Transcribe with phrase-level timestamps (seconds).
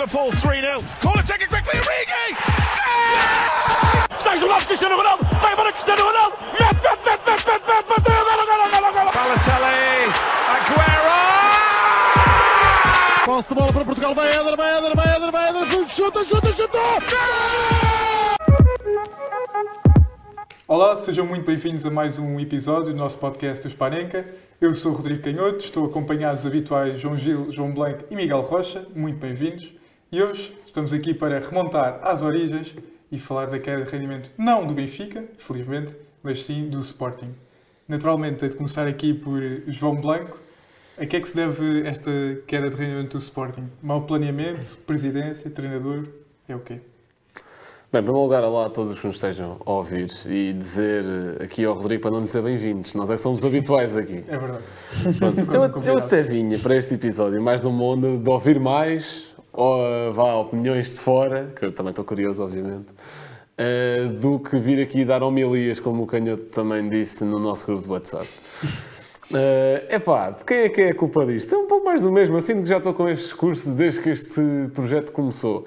[0.00, 0.80] Liverpool 3 0.
[1.02, 1.78] Corner taken quickly.
[1.78, 2.34] Origi!
[4.18, 5.24] Stanislas Cristiano Ronaldo.
[5.40, 6.36] Favourite Cristiano Ronaldo.
[6.58, 10.08] Met, met, met, met, met, met, met, met, Balotelli.
[10.54, 11.20] Aguero.
[13.26, 14.14] Posse de bola para Portugal.
[14.14, 15.64] Vai Éder, vai Éder, vai Éder, vai Éder.
[15.88, 16.78] Chuta, chuta, chuta.
[17.00, 18.19] chuta.
[20.72, 24.24] Olá, sejam muito bem-vindos a mais um episódio do nosso podcast do Spanenka.
[24.60, 28.86] Eu sou Rodrigo Canhoto, estou acompanhado dos habituais João Gil, João Blanco e Miguel Rocha.
[28.94, 29.74] Muito bem-vindos.
[30.12, 32.76] E hoje estamos aqui para remontar às origens
[33.10, 37.34] e falar da queda de rendimento não do Benfica, felizmente, mas sim do Sporting.
[37.88, 40.38] Naturalmente, tenho de começar aqui por João Blanco.
[40.96, 42.12] A que é que se deve esta
[42.46, 43.68] queda de rendimento do Sporting?
[43.82, 46.06] Mau planeamento, presidência, treinador?
[46.46, 46.78] É o quê?
[47.92, 51.04] Bem, em primeiro lugar, olá a todos que nos estejam a ouvir e dizer
[51.42, 52.94] aqui ao Rodrigo para não dizer bem-vindos.
[52.94, 54.24] Nós é que somos habituais aqui.
[54.28, 54.62] É verdade.
[55.18, 60.12] Pronto, eu, eu até vinha para este episódio mais numa onda de ouvir mais, ou
[60.12, 62.86] vá, opiniões de fora, que eu também estou curioso, obviamente,
[63.58, 67.82] eh, do que vir aqui dar homilias, como o Canhoto também disse no nosso grupo
[67.82, 68.28] de WhatsApp.
[69.32, 71.54] É epá, de quem é que é a culpa disto?
[71.54, 74.10] É um pouco mais do mesmo, sinto que já estou com este discurso desde que
[74.10, 74.40] este
[74.74, 75.66] projeto começou.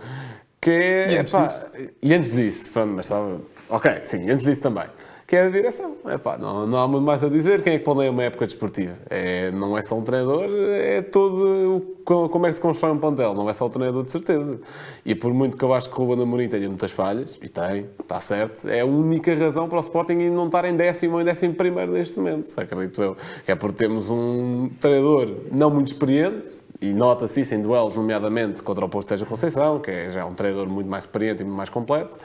[0.63, 1.67] Que é, E antes epá, disso?
[2.01, 3.41] e antes disso, pronto, mas estava.
[3.69, 4.85] Ok, sim, antes disso também.
[5.25, 5.95] Que é a direção.
[6.05, 7.63] Epá, não, não há muito mais a dizer.
[7.63, 8.93] Quem é que planeia uma época desportiva?
[9.09, 11.75] É, não é só um treinador, é todo.
[11.77, 13.33] o- co- Como é que se constrói um plantel?
[13.33, 14.59] Não é só o treinador, de certeza.
[15.05, 17.87] E por muito que eu acho que o Ruben Amorim tenha muitas falhas, e tem,
[17.99, 21.25] está certo, é a única razão para o Sporting não estar em décimo ou em
[21.25, 22.53] décimo primeiro neste momento.
[22.59, 23.17] Acredito eu.
[23.45, 28.61] Que é porque temos um treinador não muito experiente, e nota-se isso em duelos, nomeadamente
[28.61, 31.55] contra o Porto Sérgio Conceição, que é já um treinador muito mais experiente e muito
[31.57, 32.17] mais completo.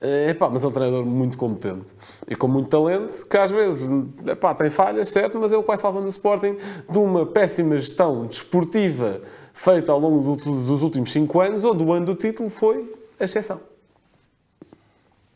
[0.00, 1.86] Eh, Epá, mas é um treinador muito competente
[2.28, 3.88] e com muito talento, que às vezes
[4.26, 6.56] epá, tem falhas, certo, mas é que vai salvando o Sporting
[6.90, 9.20] de uma péssima gestão desportiva
[9.52, 13.24] feita ao longo do- dos últimos 5 anos, onde o ano do título foi a
[13.24, 13.60] exceção.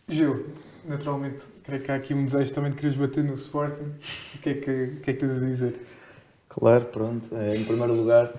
[0.09, 0.47] Gil,
[0.85, 3.93] naturalmente, creio que há aqui um desejo também de quereres bater no Sporting.
[4.35, 4.61] O que é que,
[5.03, 5.81] que, é que tens a dizer?
[6.49, 7.29] Claro, pronto.
[7.35, 8.33] Eh, Em primeiro lugar,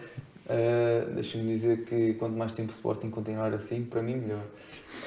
[0.47, 4.43] eh, deixa-me dizer que quanto mais tempo o Sporting continuar assim, para mim melhor.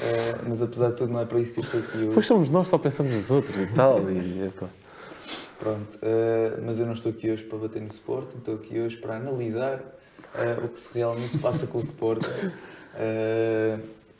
[0.00, 2.26] Eh, mas apesar de tudo, não é para isso que eu estou aqui Pois hoje.
[2.28, 3.98] somos nós, só pensamos nos outros e tal.
[4.10, 4.68] E, epá.
[5.58, 5.98] Pronto.
[6.02, 9.16] eh, mas eu não estou aqui hoje para bater no Sporting, estou aqui hoje para
[9.16, 9.80] analisar
[10.34, 12.28] eh, o que se realmente se passa com o Sporting.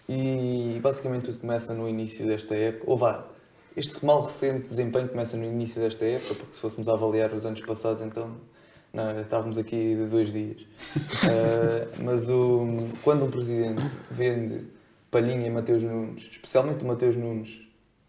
[0.09, 2.84] E basicamente tudo começa no início desta época.
[2.91, 3.25] Ou vá,
[3.76, 7.47] este mal recente desempenho começa no início desta época, porque se fôssemos a avaliar os
[7.47, 8.31] anos passados, então
[8.92, 10.66] não, estávamos aqui de dois dias.
[11.30, 13.80] Eh, mas o, quando um presidente
[14.10, 14.66] vende
[15.10, 17.60] Palhinha e Mateus Nunes, especialmente o Mateus Nunes,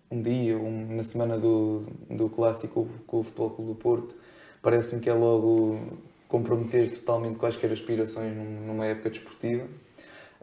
[0.10, 4.16] um dia, um- na semana do, do clássico com o Futebol Clube do Porto,
[4.64, 5.80] parece-me que é logo
[6.28, 9.68] comprometer totalmente quaisquer aspirações num- numa época desportiva.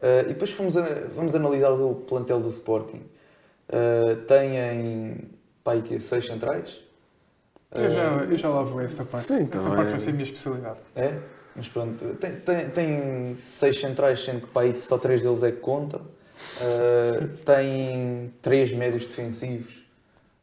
[0.00, 3.02] Eh, e depois fomos a- vamos analisar o plantel do Sporting.
[3.68, 5.28] Uh, têm
[5.62, 6.76] pai, que seis centrais.
[7.72, 9.26] Eu já, Uh, eu já lá vou essa parte.
[9.26, 10.78] Sim, essa então parte é- vai ser a minha especialidade.
[10.96, 11.14] É?
[11.54, 15.50] Mas pronto, tem, tem, tem seis centrais, sendo que para aí só três deles é
[15.50, 16.00] que contam.
[16.00, 19.72] Uh, tem três médios defensivos.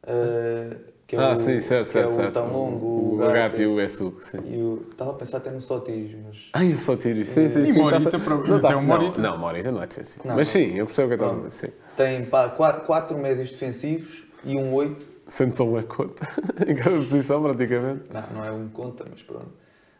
[0.03, 0.75] uh,
[1.07, 2.09] que é Ah, o, sim, certo, que certo.
[2.09, 2.33] é o certo.
[2.33, 4.21] tão longo, o e o.
[4.21, 4.39] Sim.
[4.45, 6.37] e o- Estava a pensar até no Sotis, mas.
[6.51, 7.79] Ai, o Sotírio, sim, sim, E sim.
[7.79, 9.21] Morita, tá- para- não, tá- até o Morita.
[9.21, 10.27] Não, não, Morita não é defensivo.
[10.27, 10.53] Não, Mas não.
[10.53, 11.73] sim, eu percebo o que estás a dizer, sim.
[11.95, 15.16] Tem pá, quatro, quatro médios defensivos e um oito.
[15.27, 16.27] Sendo só uma conta
[16.65, 18.03] em cada posição, praticamente.
[18.13, 19.51] Não, não é um conta, mas pronto.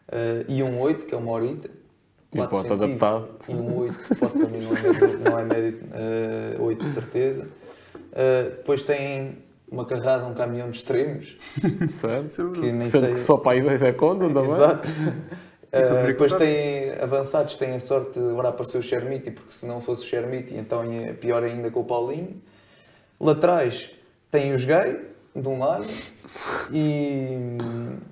[0.08, 1.70] Uh, e um oito, que é o Morita.
[2.32, 3.28] E pode adaptado.
[3.48, 7.48] E um 8, pode mim não é médio, não é médio eh, 8 de certeza.
[8.12, 9.38] Eh, depois tem
[9.70, 11.38] uma carrada, um caminhão de extremos,
[11.90, 12.52] Certo?
[12.52, 13.14] que nem Sendo sei.
[13.14, 14.52] que só para aí dois é conta também.
[14.52, 14.88] Exato.
[15.70, 19.82] Teria depois tem avançados, tem a sorte de agora aparecer o Chermiti, porque se não
[19.82, 22.40] fosse o Chermiti, então é pior ainda com o Paulinho.
[23.20, 23.90] Laterais
[24.30, 24.98] tem os Gay,
[25.40, 25.86] de um lado,
[26.72, 27.36] e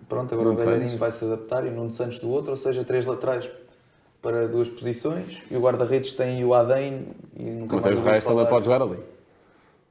[0.09, 0.99] pronto, agora Nuno o Belharino Santos.
[1.01, 3.49] vai se adaptar e o Nuno Santos do outro, ou seja, três laterais
[4.23, 8.11] para duas posições, e o guarda-redes tem o Adem e nunca Mas mais o ouvi
[8.11, 8.51] resto também falar.
[8.51, 8.99] pode jogar ali.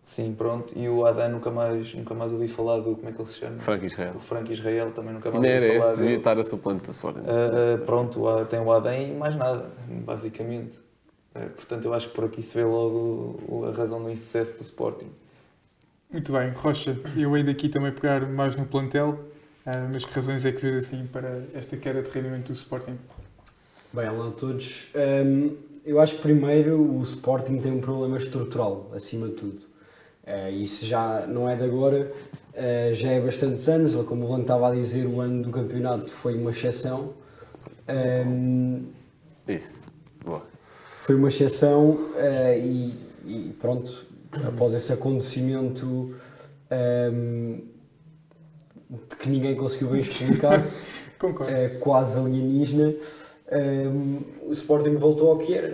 [0.02, 3.20] Sim, pronto, e o Adem nunca mais, nunca mais ouvi falar do, como é que
[3.20, 3.60] ele se chama?
[3.60, 4.14] Frank Israel.
[4.16, 6.92] O Frank Israel também nunca mais ouvi era falar esse, devia estar a suplente do
[6.92, 7.22] Sporting.
[7.28, 9.72] Ah, ah, pronto, tem o Adem e mais nada,
[10.06, 10.80] basicamente.
[11.34, 14.64] Ah, portanto, eu acho que por aqui se vê logo a razão do insucesso do
[14.64, 15.10] Sporting.
[16.16, 19.20] Muito bem, Rocha, eu hei daqui também pegar mais no plantel,
[19.66, 22.98] ah, mas que razões é que vês assim para esta queda de rendimento do Sporting?
[23.92, 24.88] Bem, olá a todos.
[24.96, 29.60] Hum, eu acho que primeiro o Sporting tem um problema estrutural, acima de tudo.
[30.26, 32.10] Eh, isso já não é de agora,
[32.54, 33.94] eh, já é bastantes anos.
[34.06, 37.14] Como o Lano estava a dizer, o ano do campeonato foi uma exceção.
[37.90, 38.86] Ahm,
[39.46, 39.82] Isso.
[40.24, 40.44] Boa.
[41.02, 44.15] foi uma exceção eh, e, e pronto,
[44.48, 46.16] após esse acontecimento
[46.70, 47.60] ahm,
[48.90, 50.66] de que ninguém conseguiu bem explicar,
[51.48, 52.96] eh, quase alienígena,
[53.52, 55.68] ahm, o Sporting voltou ao que era.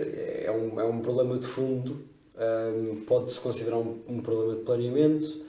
[0.44, 2.04] É um, é um problema de fundo,
[2.36, 5.42] ahm, pode-se considerar um, um problema de planeamento.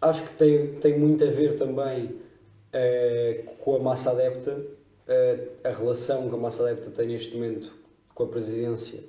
[0.00, 2.18] Acho que tem, tem muito a ver também
[2.72, 4.58] eh, com a massa adepta,
[5.06, 7.72] eh, a relação que a massa adepta tem neste momento
[8.14, 9.00] com a presidência,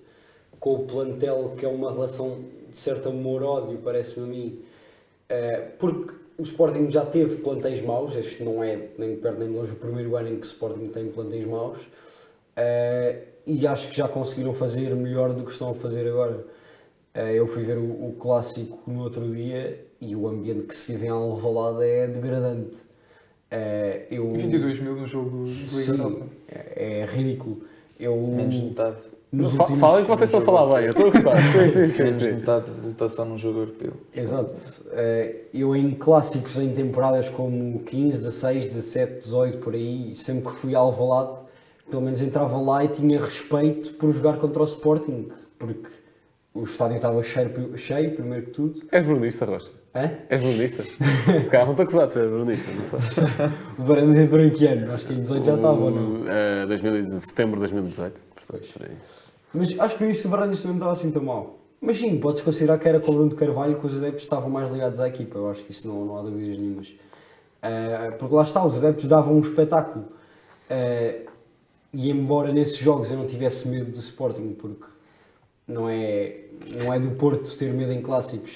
[0.61, 2.37] com o plantel, que é uma relação
[2.69, 4.59] de certo amor-ódio, parece-me a mim,
[5.27, 9.49] eh, porque o Sporting já teve plantéis maus, este não é nem de perto nem
[9.49, 11.79] de longe o primeiro ano em que o Sporting tem plantéis maus,
[12.55, 16.45] eh, e acho que já conseguiram fazer melhor do que estão a fazer agora.
[17.15, 20.91] Eh, eu fui ver o, o clássico no outro dia e o ambiente que se
[20.91, 22.77] vive em Alvalade é degradante.
[24.09, 27.63] Eu, 22 mil no jogo de Liga Sim, é, é ridículo.
[27.99, 28.97] Eu, Menos de metade.
[29.31, 31.37] Nos Fa- últimos- Falem que vocês estão a falar bem, eu estou a gostar.
[31.53, 32.03] Sim, sim, sim.
[32.03, 32.31] Menos de sim.
[32.33, 33.93] metade de lotação num jogo europeu.
[34.13, 34.59] Exato.
[34.91, 40.57] Eh, Eu em clássicos em temporadas como 15, 16, 17, 18 por aí, sempre que
[40.59, 41.39] fui a Alvalade,
[41.89, 45.29] pelo menos entrava lá e tinha respeito por jogar contra o Sporting,
[45.59, 45.89] porque
[46.53, 48.81] o estádio estava cheio, cheio primeiro que tudo.
[48.91, 49.71] És brunista, Rocha?
[49.93, 50.09] Hã?
[50.29, 50.83] És brunista?
[50.83, 53.23] Se calhar não estou acusado de ser brunista, não sei.
[53.77, 54.91] O Varandas entrou em que ano?
[54.93, 56.21] Acho que em 18 já estava ou não?
[56.21, 58.21] O, eh, 2000 setembro de 2018.
[58.53, 58.97] Aí.
[59.53, 61.59] Mas acho que do Varandas também não estava assim tão mal.
[61.81, 64.71] Mas sim, podes considerar que era com o Bruno Carvalho que os adeptos estavam mais
[64.71, 65.37] ligados à equipa.
[65.37, 66.93] Eu acho que isso não, não há dúvidas nenhumas.
[67.61, 70.05] Ah, porque lá está, os adeptos davam um espetáculo.
[70.69, 71.31] Ah,
[71.93, 74.85] e embora nesses jogos eu não tivesse medo do Sporting, porque
[75.67, 76.45] não é,
[76.75, 78.51] não é do Porto ter medo em clássicos,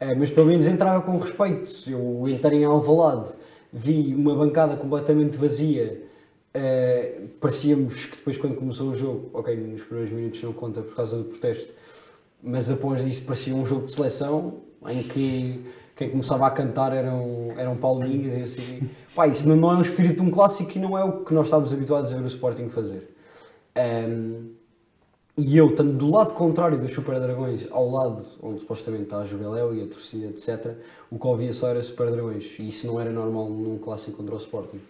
[0.00, 1.88] ah, mas pelo menos entrava com respeito.
[1.88, 3.32] Eu entrei em Alvalade,
[3.72, 6.05] vi uma bancada completamente vazia.
[6.56, 10.96] Uh, parecíamos que depois quando começou o jogo, ok, nos primeiros minutos não conta por
[10.96, 11.70] causa do protesto,
[12.42, 17.52] mas após isso parecia um jogo de seleção em que quem começava a cantar eram,
[17.58, 18.90] eram palminhas e assim.
[19.14, 21.46] Pá, isso não, é um espírito de um clássico e não é o que nós
[21.46, 23.14] estávamos habituados a ver o Sporting fazer.
[23.76, 24.52] Um,
[25.36, 29.24] e eu, estando do lado contrário dos Super Dragões, ao lado onde supostamente está a
[29.26, 30.74] Juveléu e a torcida, etc.,
[31.10, 32.58] o que ouvia só era Super Dragões.
[32.58, 34.80] E isso não era normal num clássico contra o Sporting.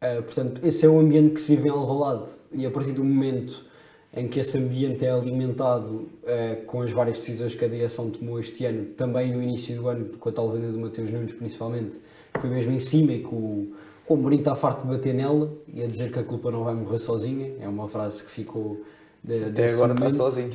[0.00, 2.30] Uh, portanto, esse é o ambiente que se vive em Alvalade.
[2.52, 3.66] E a partir do momento
[4.14, 8.40] em que esse ambiente é alimentado uh, com as várias decisões que a direção tomou
[8.40, 12.00] este ano, também no início do ano, com a tal venda do Mateus Nunes principalmente,
[12.40, 13.72] foi mesmo em cima e que o,
[14.08, 16.74] o Mourinho está farto de bater nela e a dizer que a culpa não vai
[16.74, 17.54] morrer sozinha.
[17.60, 18.80] É uma frase que ficou
[19.22, 20.16] de, Até agora está momento.
[20.16, 20.50] sozinho.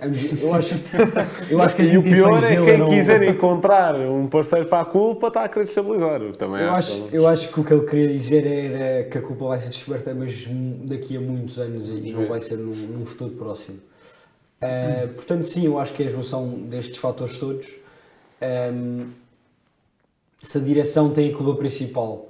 [0.00, 0.74] Eu acho,
[1.50, 4.82] eu acho que as E o pior é quem eram- quiser encontrar um parceiro para
[4.82, 6.22] a culpa está a querer destabilizar.
[6.22, 6.92] Eu também Eu acho.
[6.92, 9.70] acho, eu acho que o que ele queria dizer era que a culpa vai ser
[9.70, 10.46] descoberta, mas
[10.84, 13.78] daqui a muitos anos e não vai ser num, num futuro próximo.
[14.62, 17.66] Uh, portanto, sim, eu acho que é a junção destes fatores todos.
[18.72, 19.08] Um,
[20.40, 22.28] se a direção tem a culpa principal,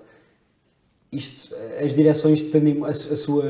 [1.12, 1.54] isto,
[1.84, 3.44] as direções dependem, a, a sua,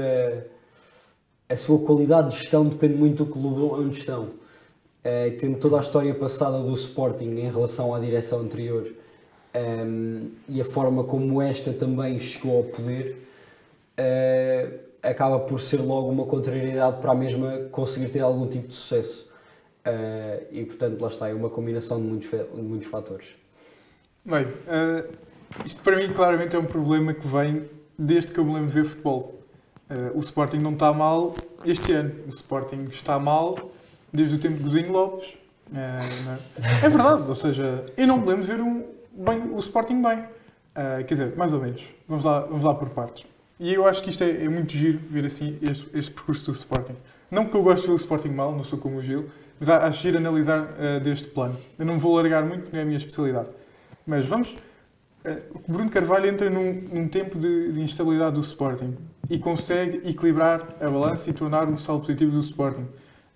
[1.49, 4.25] a sua qualidade de gestão depende muito do clube onde estão.
[4.25, 8.93] Uh, tendo toda a história passada do Sporting em relação à direção anterior
[9.55, 13.17] um, e a forma como esta também chegou ao poder,
[13.99, 18.75] uh, acaba por ser logo uma contrariedade para a mesma conseguir ter algum tipo de
[18.75, 19.31] sucesso.
[19.87, 23.39] Uh, e portanto, lá está, é uma combinação de muitos, de muitos fatores.
[24.25, 25.05] Bem, eh,
[25.65, 28.75] isto para mim claramente é um problema que vem desde que eu me lembro de
[28.75, 29.38] ver futebol.
[29.91, 32.13] Eh, o Sporting não está mal este ano.
[32.27, 33.71] O Sporting está mal
[34.13, 35.35] desde o tempo de Godinho Lopes.
[35.71, 36.39] Não é?
[36.85, 40.25] É verdade, ou seja, eu não de ver um, bem, o Sporting bem.
[40.75, 41.83] Eh, quer dizer, mais ou menos.
[42.07, 43.27] Vamos lá, vamos lá por partes.
[43.59, 46.57] E eu acho que isto é, é muito giro ver assim este, este percurso do
[46.57, 46.95] Sporting.
[47.31, 49.29] Não que eu goste de ver o Sporting mal, não sou como o Gil,
[49.59, 51.59] mas acho giro analisar eh, deste plano.
[51.79, 53.49] Eu não vou largar muito porque não é a minha especialidade.
[54.07, 54.55] Mas vamos.
[55.67, 58.97] Bruno Carvalho entra num, num tempo de, de instabilidade do Sporting
[59.29, 62.87] e consegue equilibrar a balança e tornar um saldo positivo do Sporting.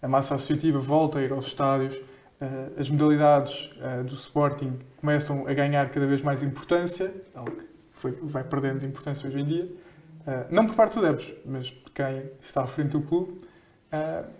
[0.01, 1.99] A massa associativa volta a ir aos estádios,
[2.41, 7.65] eh, as modalidades eh, do Sporting começam a ganhar cada vez mais importância, algo que
[7.93, 9.69] foi- vai perdendo de importância hoje em dia.
[10.27, 13.41] Eh, não por parte dos adeptos, mas de quem está à frente do clube.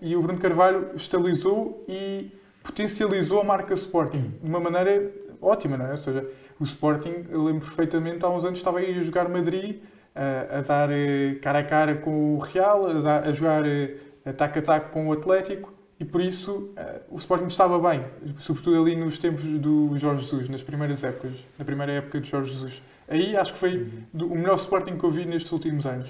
[0.01, 2.33] E o Bruno Carvalho estabilizou e
[2.63, 5.91] potencializou a marca Sporting de uma maneira ótima, não é?
[5.91, 6.27] Ou seja,
[6.59, 9.81] o Sporting, eu lembro perfeitamente, há uns anos estava aí a jogar Madrid,
[10.15, 13.97] eh, a dar eh, cara a cara com o Real, a, dar- a jogar eh,
[14.25, 18.05] ataque a ataque com o Atlético e por isso eh, o Sporting estava bem,
[18.39, 22.53] sobretudo ali nos tempos do Jorge Jesus, nas primeiras épocas, na primeira época de Jorge
[22.53, 22.83] Jesus.
[23.09, 26.09] Aí acho que foi do- o melhor Sporting que eu vi nestes últimos anos.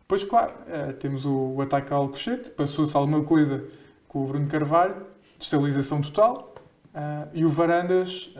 [0.00, 3.62] Depois, claro, eh, temos o, o ataque ao Alcochete, passou-se alguma coisa
[4.08, 4.96] com o Bruno Carvalho,
[5.38, 6.54] destabilização total,
[7.32, 8.34] e o Varandas,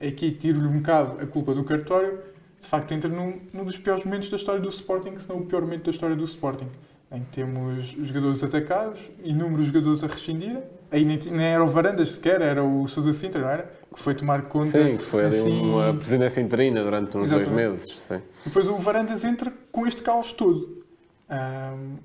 [0.00, 2.18] aqui tiro-lhe um bocado a culpa do cartório,
[2.60, 5.46] de facto entra num, num dos piores momentos da história do Sporting, se não o
[5.46, 6.68] pior momento da história do Sporting,
[7.12, 10.60] em que temos os jogadores atacados, inúmeros jogadores a rescindir,
[10.90, 13.72] aí nem, nem era o Varandas sequer, era o Sousa Sintra, não era?
[13.92, 14.82] Que foi tomar conta.
[14.82, 17.54] Sim, que foi ali assim, uma presidência interina durante uns dois Exatamente.
[17.54, 17.96] meses.
[17.98, 18.20] Sim.
[18.44, 20.84] depois o Varandas entra com este caos todo.
[21.28, 21.96] Ahm,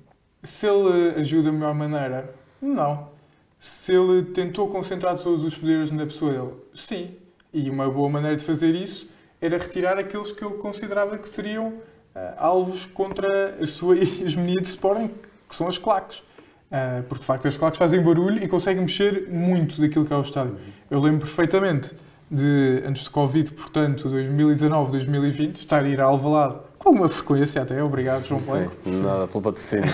[0.42, 3.10] se ele ajuda da melhor maneira, não.
[3.58, 7.16] Se ele tentou concentrar todos os poderes na pessoa dele, sim.
[7.52, 9.08] E uma boa maneira de fazer isso
[9.42, 11.74] era retirar aqueles que ele considerava que seriam
[12.14, 15.10] ah, alvos contra a sua hegemonia de Sporting,
[15.48, 16.22] que são as claques.
[16.70, 20.16] Ah, porque de facto as claques fazem barulho e conseguem mexer muito daquilo que é
[20.16, 20.56] o estádio.
[20.90, 21.90] Eu lembro perfeitamente
[22.30, 27.62] de, antes de Covid, portanto, 2019, 2020, estar a ir a Alvalade com alguma frequência
[27.62, 29.92] até, obrigado João Sim, Blanco, nada pelo patrocínio.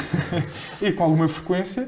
[0.80, 1.86] ir com alguma frequência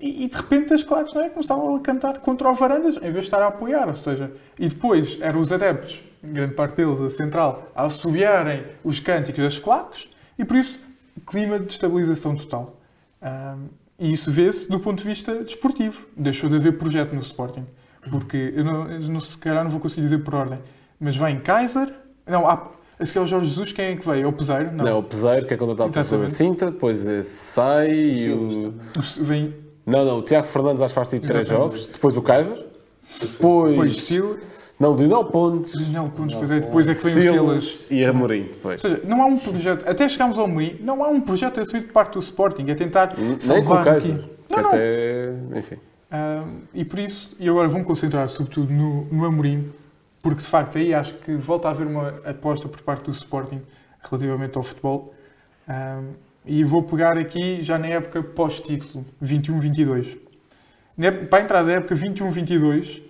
[0.00, 3.00] e, e de repente as claques não é, começavam a cantar contra o Varandas em
[3.00, 6.02] vez de estar a apoiar, ou seja, e depois eram os adeptos,
[6.32, 10.78] grande parte deles, a central, a assobiarem os cânticos das claques e por isso
[11.26, 12.80] clima de estabilização total.
[13.22, 13.66] Ahm,
[13.98, 16.02] e isso vê-se do ponto de vista desportivo.
[16.16, 17.64] Deixou de haver projeto no Sporting.
[18.10, 20.58] Porque, eu não, eu não, se calhar não vou conseguir dizer por ordem,
[21.00, 21.90] mas vem Kaiser,
[22.26, 24.24] não, há, a seguir ao Jorge Jesus, quem é que veio?
[24.24, 24.72] É o Peseiro?
[24.72, 26.30] Não, o Peseiro, que é contratado Exatamente.
[26.32, 28.68] Sintra, depois eh, sai e o...
[28.68, 29.54] O- Vem
[29.86, 32.66] Não, não, o Tiago Fernandes acho que faz tipo três jogos, depois o Kaiser,
[33.20, 33.70] depois...
[33.70, 34.36] depois Sil,
[34.84, 38.42] Não, Lionel Pontes, Não, pontos, pois é, depois é que vem o Silas e Amorim
[38.52, 38.82] depois.
[38.84, 41.86] Ou seja, não há um projeto, até chegámos ao Moinho, não há um projeto assumido
[41.86, 44.14] por parte do Sporting, é tentar Nem com o salvar aqui.
[44.48, 44.68] Que Não, não.
[44.68, 45.32] até...
[45.56, 45.76] Enfim.
[46.10, 49.70] Ah, e por isso, e agora vou-me concentrar sobretudo no, no Amorim,
[50.22, 53.60] porque de facto aí acho que volta a haver uma aposta por parte do Sporting
[54.02, 55.12] relativamente ao futebol.
[55.66, 56.00] Ah,
[56.46, 60.18] e vou pegar aqui já na época pós-título, 21-22.
[60.96, 63.00] Na época- Para a entrada da época 21-22,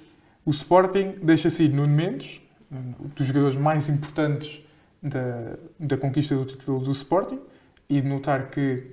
[0.44, 4.62] o Sporting deixa-se ir Nuno Mendes, um dos jogadores mais importantes
[5.02, 7.40] da, da conquista do título do Sporting,
[7.88, 8.84] e de notar que,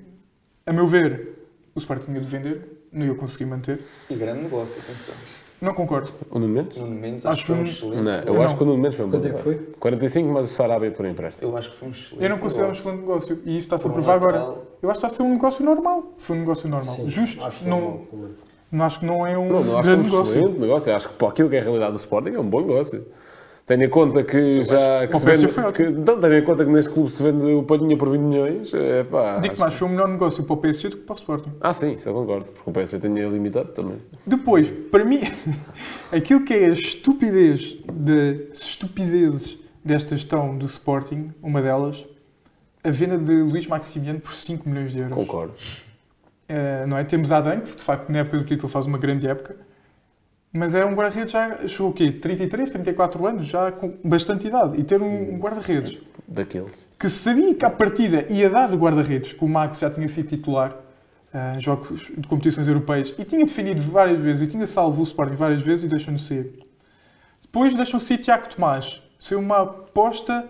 [0.66, 3.82] a meu ver, o Sporting tinha de vender, não ia conseguir manter.
[4.10, 5.16] E grande negócio, atenção.
[5.62, 6.12] Não concordo.
[6.32, 6.78] O Nuno Mendes?
[6.78, 8.04] Nuno Mendes, Acho acho que foi um excelente.
[8.04, 8.58] Não, eu Eu acho não.
[8.58, 9.74] que o Nuno Mendes foi um bom Quanto é que negócio.
[9.80, 11.48] 45, mas o Sarabia por empréstimo.
[11.48, 12.24] Eu acho que foi um excelente.
[12.24, 12.82] Eu não considero um negócio.
[12.82, 14.38] excelente negócio e isso está-se a um provar agora.
[14.82, 16.16] Eu acho que está a ser um negócio normal.
[16.18, 16.96] Foi um negócio normal.
[16.96, 17.44] Sim, Justo.
[17.44, 18.08] acho não, normal
[18.80, 20.36] acho que não é um Não, não acho que é grande um negócio.
[20.38, 20.96] excelente negócio.
[20.96, 23.06] Acho que para aquilo que é a realidade do Sporting é um bom negócio.
[23.66, 26.72] Tenha em conta que já que O se vende, que, não, tenha em conta que
[26.72, 28.74] neste clube se vende o Palhinha por 20 milhões.
[28.74, 31.16] É, pá, Digo mais, foi um melhor negócio para o PSG do que para o
[31.16, 31.52] Sporting.
[31.62, 33.98] Ah, sim, isso eu concordo, porque o PSG tinha limitado também.
[34.26, 35.22] Depois, para mim,
[36.12, 42.06] aquilo que é a estupidez de estupidezes desta gestão do Sporting, uma delas,
[42.84, 45.16] a venda de Luís Maximiano por 5 milhões de euros.
[45.16, 45.54] Concordo.
[46.52, 47.04] Eh, não é?
[47.06, 49.56] Temos Adam, que de facto na época do título faz uma grande época,
[50.52, 52.12] mas é um guarda-redes já, chegou o quê?
[52.12, 54.78] 33, 34 anos, já com bastante idade.
[54.78, 56.74] E ter um, um guarda-redes Daqueles.
[57.00, 60.76] que sabia que à partida ia dar guarda-redes, que o Max já tinha sido titular
[61.34, 65.04] eh, em jogos de competições europeias e tinha defendido várias vezes e tinha salvo o
[65.04, 66.52] Sporting várias vezes e deixam-no sair.
[67.42, 70.50] Depois deixam sair Tiago Tomás, ser uma aposta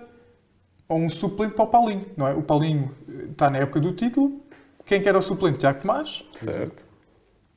[0.89, 2.33] ou um suplente para o Paulinho, não é?
[2.33, 4.40] O Paulinho eh, está na época do título,
[4.91, 5.57] quem que era o suplente?
[5.59, 6.23] Tiago Tomás.
[6.33, 6.83] Certo.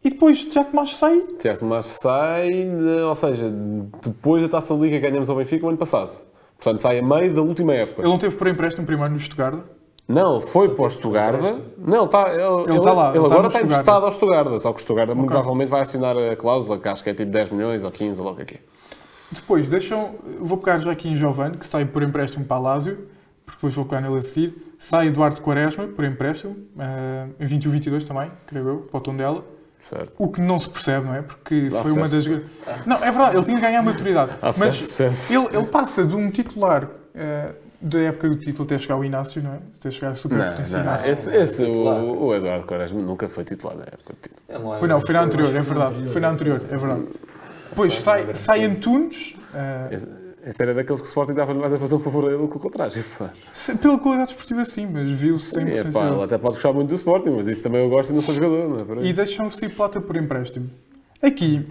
[0.04, 1.20] E depois Tiago Tomás sai.
[1.38, 3.50] Tiago Tomás sai, de- ou seja,
[4.02, 6.12] depois da Taça Liga que ganhamos ao Benfica o ano passado.
[6.56, 8.02] Portanto, sai a meio da última época.
[8.02, 9.58] Ele não teve por empréstimo primeiro no Stuttgart.
[10.06, 11.40] Não, ele foi para o Stuttgart.
[11.78, 14.60] Não, ele, está, ele, Ele está lá, ele ele está agora está emprestado ao Stuttgart,
[14.60, 15.34] só que o Stuttgart muito Ok.
[15.34, 18.26] provavelmente vai assinar a cláusula, que acho que é tipo 10 milhões ou 15, ou
[18.26, 18.58] logo aqui.
[19.32, 23.08] Depois deixam, vou pegar já aqui em Giovanni, que sai por empréstimo para a Lazio,
[23.44, 24.54] porque depois vou pegar nele a seguir.
[24.78, 29.44] Sai Eduardo Quaresma por empréstimo, eh, em 21-22 também, creio eu, para o tom dela.
[29.80, 30.12] Certo.
[30.18, 31.20] O que não se percebe, não é?
[31.20, 32.26] Porque Ah, foi uma das.
[32.86, 34.32] Não, é verdade, ele tinha que ganhar maturidade.
[34.40, 34.98] Ah, mas
[35.30, 39.42] ele, ele passa de um titular eh, da época do título até chegar ao Inácio,
[39.42, 39.58] não é?
[39.78, 41.12] Até chegar a super Não, potência não, Inácio.
[41.12, 44.42] esse, esse o, o Eduardo Quaresma nunca foi titular na época do título.
[44.48, 46.08] Ele não é Foi não, foi na anterior, é verdade.
[46.08, 47.04] Foi na anterior, é verdade.
[47.68, 49.88] Depois sai, sai Antunes, eh,
[50.46, 52.48] Esse, era daqueles que o Sporting dava mais a fazer um favor a ele do
[52.48, 53.04] que o contrário.
[53.18, 53.32] pá.
[53.80, 56.14] pela qualidade esportiva sim, mas viu-se sem É, pá, potencial.
[56.14, 58.34] ele até pode gostar muito do Sporting, mas isso também eu gosto e não sou
[58.34, 59.06] jogador, não é?
[59.06, 60.70] E deixam-se ir plata por empréstimo.
[61.22, 61.66] Aqui,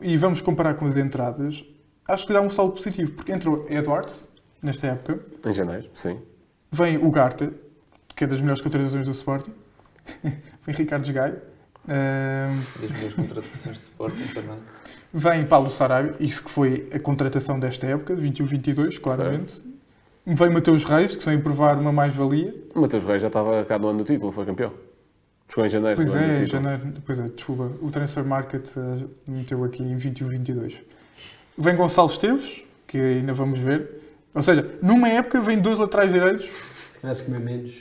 [0.00, 1.64] e vamos comparar com as entradas,
[2.06, 4.28] acho que dá um salto positivo, porque entrou Edwards,
[4.62, 6.18] nesta época, Em janeiro, sim.
[6.70, 7.50] vem o Garta,
[8.14, 9.52] que é das melhores contratações do Sporting,
[10.22, 11.36] vem Ricardo Gaio,
[11.90, 14.58] Ahm, Das minhas contratações de Sporting também.
[15.12, 19.62] Vem Paulo Sarabia, isso que foi a contratação desta época, de 21-22, claramente.
[20.26, 22.54] Veio Mateus Reis, que veio provar uma mais-valia.
[22.74, 24.72] O Mateus Reis já estava cá no ano do título, foi campeão.
[25.48, 27.72] Chegou em janeiro Pois é, janeiro, pois é, desculpa.
[27.80, 30.74] O Transfer Market eh, meteu aqui em 21-22.
[31.56, 34.02] Vem Gonçalo Esteves, que ainda vamos ver.
[34.34, 36.44] Ou seja, numa época vem dois laterais direitos.
[36.90, 37.72] Se calhar se comer menos.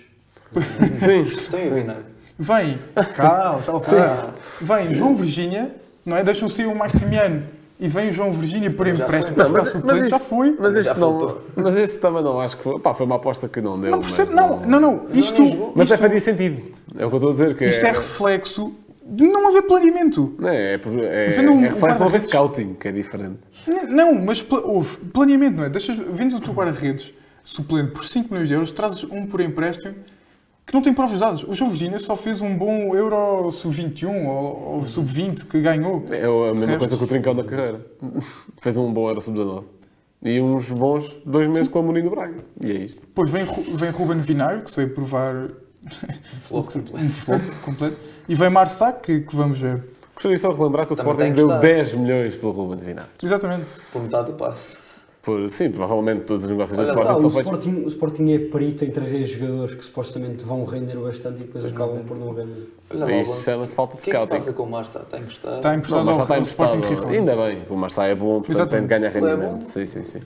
[0.94, 1.58] Sim.
[1.58, 2.04] A imaginar.
[2.40, 2.80] Vem,
[3.16, 4.36] calma, calma, calma.
[4.62, 5.76] Vem João Virgínia,
[6.08, 6.24] não é?
[6.24, 7.44] Deixam sair o Maximiano
[7.80, 9.46] e vem o João Virgínia por Já empréstimo foi.
[9.46, 10.02] para Não, ficar mas- suplente.
[10.02, 10.56] mas Já foi.
[10.60, 11.42] Mas Já esse, não, faltou.
[11.56, 12.80] mas esse também não acho que foi.
[12.80, 13.92] Pá, foi uma aposta que não deu.
[13.92, 15.06] Não percebo, não, não, não.
[15.14, 15.74] Isto, jogou.
[15.76, 16.64] Mas isto, é faria sentido.
[16.98, 17.56] É o que eu estou a dizer.
[17.56, 18.74] Que isto é reflexo
[19.06, 20.34] de não haver planeamento.
[20.40, 23.38] Não, é, por- é, Vendo um é reflexo não haver scouting, que é diferente.
[23.90, 25.70] Não, mas houve planeamento, não é?
[25.70, 29.94] Deixas, vendes o teu guarda-redes suplente por 5 milhões de euros, trazes um por empréstimo
[30.68, 31.44] que não tem provas dadas.
[31.44, 36.06] O João Virgínia só fez um bom Euro Sub-21 ou, ou Sub-20 que ganhou.
[36.12, 37.86] É a mesma coisa que o Trincão na carreira.
[38.62, 39.64] Fez um bom Euro Sub-19.
[40.24, 42.44] E uns bons dois meses com a Mourinho do Braga.
[42.60, 43.00] E é isto.
[43.00, 45.50] Depois vem, vem Ruben Vinário, que se veio provar
[46.42, 47.06] Flop completo.
[47.06, 47.98] um flop completo.
[48.28, 49.84] E vem Marsac, que, que vamos ver.
[50.16, 51.68] Gostaria só de relembrar que o Também Sporting deu gostado.
[51.68, 53.12] 10 milhões pelo Ruben Vinagre.
[53.24, 53.66] Exatamente.
[53.94, 54.80] Por metade do passe.
[55.28, 57.52] Por, sim, provavelmente todos os negócios do Olha, Sporting Ah, o, são feitos.
[57.52, 61.66] Sporting, o Sporting é perito em trazer jogadores que supostamente vão render bastante e depois
[61.66, 62.70] acabam por não render.
[62.90, 64.40] Olha Isso chama-se falta o de que é que se scouting.
[64.46, 65.00] passa com o Marça?
[65.00, 65.56] Está emprestado?
[65.58, 67.10] Está Não, emprestado mas já ao, está Sporting emprestado.
[67.12, 68.88] Ainda bem, o Marseille é bom, portanto tem de Exatamente.
[68.88, 69.52] ganhar é rendimento.
[69.66, 69.70] bom.
[69.70, 70.20] sim, sim, sim.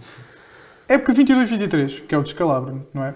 [0.87, 3.15] Época 22-23, que é o descalabro, não é?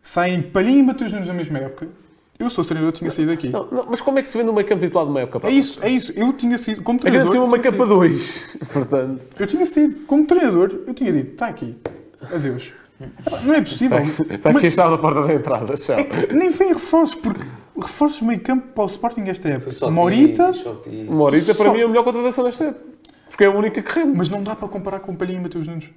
[0.00, 1.88] Saem Palhinha e Matheus Nunes na mesma época.
[2.42, 3.48] Eu sou treinador, tinha saído daqui.
[3.48, 5.46] Não, não, mas como é que se vê no meio campo titular de uma época?
[5.46, 6.12] É isso, é isso.
[6.16, 7.32] Eu tinha sido, como A grande treinador.
[7.32, 7.94] tinha uma eu tinha capa sido.
[7.94, 8.56] 2.
[8.72, 11.76] Portanto, Eu tinha sido, como treinador, eu tinha dito, está aqui,
[12.34, 12.72] adeus.
[13.44, 13.98] Não é possível.
[13.98, 15.74] está aqui a Mas da porta da entrada.
[15.74, 15.96] Tchau.
[16.32, 17.44] nem vem reforços, porque
[17.76, 19.72] reforços de meio campo para o Sporting esta época.
[19.72, 20.52] Só Morita,
[20.84, 21.06] ti.
[21.08, 22.84] Morita para Só- mim é a melhor contratação desta época.
[23.28, 24.18] Porque é a única que rende.
[24.18, 25.88] mas não dá para comparar com Palhinha e Matheus Nunes.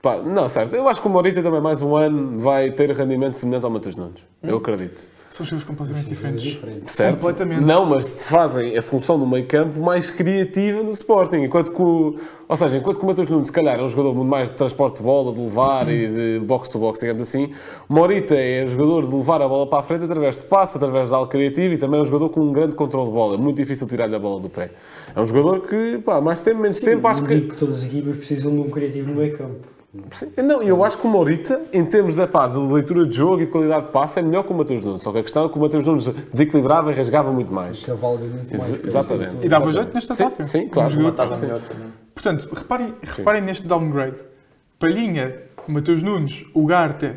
[0.00, 0.74] Pá, não, certo.
[0.74, 3.94] Eu acho que o Morita também mais um ano vai ter rendimento semelhante ao Matheus
[3.94, 4.24] Nunes.
[4.42, 5.06] Eu acredito.
[5.32, 6.42] São coisas completamente diferentes.
[6.42, 6.92] Diferente.
[6.92, 7.16] Certo?
[7.16, 7.62] Completamente.
[7.62, 11.36] Não, mas se fazem a função do meio campo mais criativa no Sporting.
[11.36, 14.14] Enquanto que o, ou seja, enquanto que o Matheus Nunes, se calhar, é um jogador
[14.14, 17.50] muito mais de transporte de bola, de levar e de box-to-box, digamos assim,
[17.88, 21.08] Morita é um jogador de levar a bola para a frente através de passe, através
[21.08, 23.34] de algo criativo e também é um jogador com um grande controle de bola.
[23.36, 24.70] É muito difícil tirar-lhe a bola do pé.
[25.16, 27.40] É um jogador que, pá, mais tempo, menos tempo, acho que...
[27.40, 29.71] que todas as equipas precisam de um criativo no meio campo.
[30.12, 30.32] Sim.
[30.42, 33.44] Não, eu acho que o Morita, em termos de, pá, de leitura de jogo e
[33.44, 35.02] de qualidade de passe, é melhor que o Matheus Nunes.
[35.02, 37.84] Só que a questão é que o Matheus Nunes desequilibrava e rasgava muito mais.
[37.84, 38.72] Cavalga muito mais.
[38.72, 39.44] Ex- exatamente.
[39.44, 40.42] E dava jeito nesta Sim, tática.
[40.46, 40.98] sim, claro.
[41.02, 41.46] Matava Sim.
[41.46, 41.86] melhor também.
[42.14, 44.16] Portanto, reparem, reparem neste downgrade.
[44.78, 45.34] Palhinha,
[45.68, 47.16] Matheus Nunes, o Garta,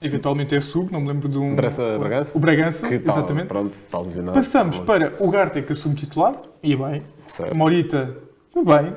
[0.00, 1.54] eventualmente é sub, não me lembro de um...
[1.56, 2.38] Bragança- Bragança?
[2.38, 3.46] O Bragança, Que tal, exatamente.
[3.48, 4.38] pronto, lesionado.
[4.38, 7.02] Passamos para o Garta que assume titular, e bem.
[7.26, 7.54] Certo.
[7.56, 8.14] Morita,
[8.54, 8.94] bem.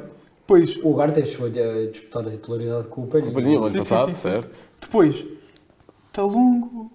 [0.47, 3.31] Depois, O Ugarte chegou a disputar a titularidade com o Palhinha.
[3.31, 4.21] Companhia, o ano Sim, sim, passado, sim, sim.
[4.21, 4.69] certo.
[4.79, 5.27] depois
[6.13, 6.89] Talungo,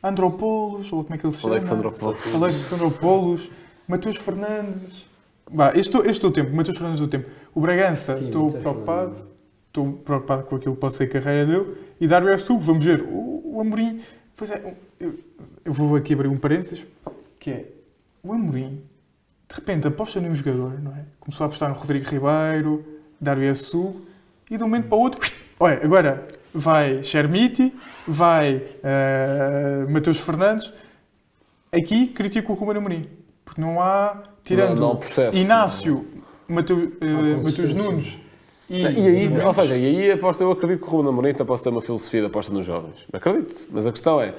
[0.00, 1.56] Andropoulos, ou como é que ele se chama?
[1.56, 2.34] Alexandropoulos.
[2.34, 3.50] Alexandropoulos,
[3.88, 5.06] Mateus Fernandes.
[5.50, 7.28] Bah, este, este é o tempo, Mateus Fernandes é o tempo.
[7.52, 9.16] O Bragança, Sim, estou preocupado.
[9.66, 11.76] Estou preocupado com aquilo que pode ser a carreira dele.
[12.00, 13.02] E Dário é sub, vamos ver.
[13.02, 14.00] O, o Amorim,
[14.36, 15.14] pois é, eu,
[15.64, 16.84] eu vou aqui abrir um parênteses,
[17.40, 17.66] que é
[18.22, 18.80] o Amorim,
[19.54, 21.04] de repente aposta num jogador, não é?
[21.20, 22.84] Começou a apostar no Rodrigo Ribeiro,
[23.20, 23.96] Dário é sub,
[24.50, 25.20] e de um momento para o outro,
[25.60, 27.72] olha, agora vai Chermiti,
[28.06, 28.62] vai
[29.88, 30.72] Mateus Fernandes.
[31.72, 33.08] Aqui critico o Ruben Amorim,
[33.44, 35.36] porque não há, tirando Não- não processo.
[35.36, 36.06] Inácio,
[36.48, 37.74] Mateu, eh, Mateus consistência.
[37.82, 38.18] Nunes
[38.68, 41.30] e, E aí, Nunes, ou seja, e aí aposto, eu acredito que o Ruben Amorim
[41.38, 43.06] aposta ter uma filosofia de aposta nos jovens.
[43.12, 43.66] Acredito.
[43.70, 44.34] Mas a questão é,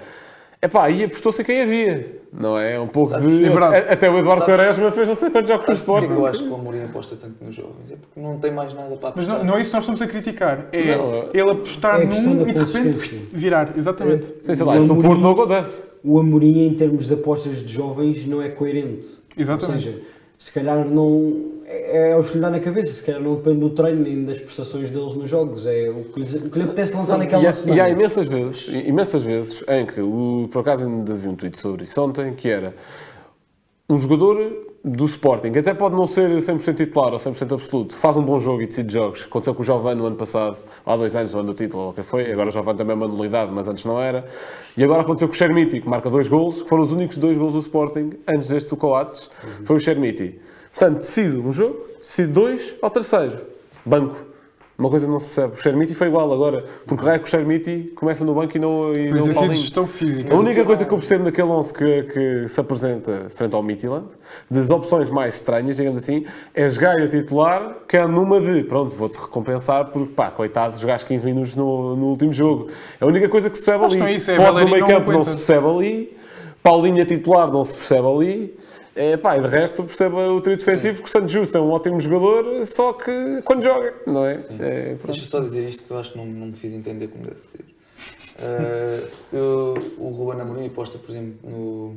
[0.61, 2.21] é pá, aí apostou-se em quem havia.
[2.37, 2.79] Não é?
[2.79, 3.45] Um pouco de...
[3.45, 3.75] É verdade.
[3.89, 6.07] a- Até o Eduardo Sabes- Quaresma fez não sei quantos jogos Sporting.
[6.07, 7.91] que eu acho que o Amorim aposta tanto nos jovens?
[7.91, 9.37] É porque não tem mais nada para Mas apostar.
[9.37, 10.67] não, não é isso que nós estamos a criticar.
[10.71, 13.73] É Não, é- ele apostar é num e de repente virar.
[13.77, 14.25] Exatamente.
[14.41, 15.81] Sim, sei lá, O isso no Porto não acontece.
[16.03, 19.07] O Amorim, em termos de apostas de jovens, não é coerente.
[19.37, 19.87] Exatamente.
[19.87, 20.01] Ou seja,
[20.37, 21.54] se calhar não.
[21.75, 24.23] É, é o que lhe dá na cabeça, se calhar não depende do treino nem
[24.25, 25.65] das prestações deles nos jogos.
[25.67, 27.77] É o que, lhes- o que lhe apetece lançar naquela E há, semana.
[27.77, 31.59] e há imensas vezes, imensas vezes em que, o, por acaso ainda vi um tweet
[31.59, 32.73] sobre isso ontem, que era
[33.89, 34.51] um jogador
[34.83, 38.37] do Sporting, que até pode não ser 100% titular ou 100% absoluto, faz um bom
[38.39, 39.23] jogo e decide jogos.
[39.25, 41.89] Aconteceu com o Jovem no ano passado, há dois anos, no ano do título, ou
[41.89, 42.31] o que foi.
[42.31, 44.25] Agora o Jovem também é uma nulidade, mas antes não era.
[44.77, 47.35] E agora aconteceu com o Chermiti, que marca dois golos, que foram os únicos dois
[47.37, 49.29] golos do Sporting, antes deste do Coates,
[49.65, 50.39] foi o Chermiti.
[50.75, 53.37] Portanto, decide um jogo, decide dois ao terceiro.
[53.85, 54.17] Banco.
[54.77, 55.53] Uma coisa não se percebe.
[55.53, 56.65] O Chermiti foi igual agora.
[56.85, 59.55] Porque raio que o Chermiti começa no banco e não, e não o de Paulinho.
[59.55, 60.33] gestão física.
[60.33, 64.07] A única coisa que eu percebo naquele 11 que, que se apresenta frente ao Midtjylland,
[64.51, 68.93] das opções mais estranhas, digamos assim, é jogar a titular, que é numa de, pronto,
[68.97, 72.67] vou-te recompensar porque, pá, coitado, jogaste 15 minutos no, no último jogo.
[72.99, 74.01] É a única coisa que se percebe Mas ali.
[74.01, 75.29] não é isso, é Pode no meio não campo não aguenta.
[75.29, 76.17] se percebe ali,
[76.61, 78.57] Paulinho a titular não se percebe ali.
[78.95, 81.69] É, pá, e de resto percebe o trio defensivo que o Santos Justo é um
[81.69, 84.35] ótimo jogador, só que quando joga, não é?
[84.59, 85.07] É, pronto.
[85.07, 87.25] Deixa eu só dizer isto que eu acho que não, não me fiz entender como
[87.25, 87.65] deve ser.
[88.39, 91.95] Eh, eu- o Ruben Amorim aposta, por exemplo, no,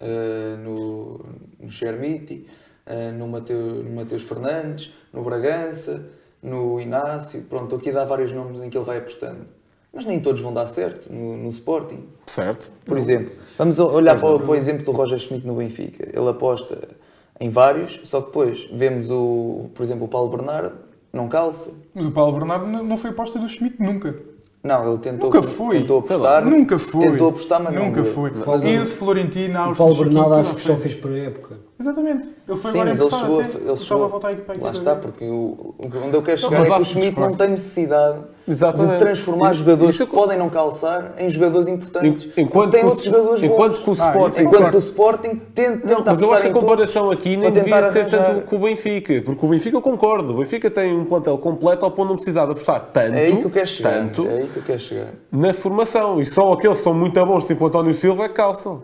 [0.00, 1.20] eh, no,
[1.60, 2.46] no Chermiti,
[2.86, 6.06] eh, no, Mateu, no Mateus Fernandes, no Bragança,
[6.42, 7.42] no Inácio.
[7.48, 9.46] Pronto, aqui dar vários nomes em que ele vai apostando.
[9.94, 12.04] Mas nem todos vão dar certo no, no Sporting.
[12.26, 12.70] Certo.
[12.84, 16.08] Por exemplo, vamos olhar para, o- para o exemplo do Roger Schmidt no Benfica.
[16.18, 16.88] Ele aposta
[17.38, 20.76] em vários, só que depois vemos, o, por exemplo, o Paulo Bernardo,
[21.12, 21.72] não calça.
[21.94, 24.14] Mas o Paulo Bernardo não não foi aposta do Schmidt nunca.
[24.64, 25.80] Não, ele tentou, Nunca foi.
[25.80, 26.44] tentou apostar.
[26.46, 27.10] Nunca foi.
[27.10, 28.12] Tentou apostar, mas não Nunca deu.
[28.12, 28.30] foi.
[28.30, 31.56] Paulo- E o Florentino, O Austin, Paulo Bernardo acho que só fez para a época.
[31.80, 32.22] Exatamente.
[32.48, 33.58] Ele foi Sim, agora mas ele chegou, a- até.
[33.58, 35.74] ele chegou a voltar para a equipa Lá está, porque o,
[36.06, 38.92] onde eu quero chegar mas é que o Schmidt não tem necessidade Exatamente.
[38.92, 42.28] de transformar jogadores Isso que podem não calçar em jogadores importantes.
[42.36, 43.78] En- Enquanto, tem que o, outros jogadores enquanto bons.
[43.84, 44.30] que o Ah, Sporting.
[44.30, 47.36] isso Enquanto que o Sporting tenta, tenta Não, mas eu acho que a comparação aqui
[47.36, 50.70] nem devia ser arranjar- tanto com o Benfica, porque o Benfica eu concordo, o Benfica
[50.70, 53.44] tem um plantel completo ao ponto de não precisar de apostar tanto, É aí que
[53.44, 53.92] eu quero chegar.
[53.92, 55.08] tanto É aí que eu quero chegar.
[55.32, 56.20] na formação.
[56.20, 58.82] E só aqueles que são muito bons, tipo o António Silva, é que calçam.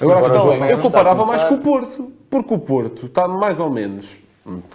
[0.00, 2.54] Agora a Agora o questão João é, eu a comparava mais com o Porto, porque
[2.54, 4.16] o Porto está mais ou menos,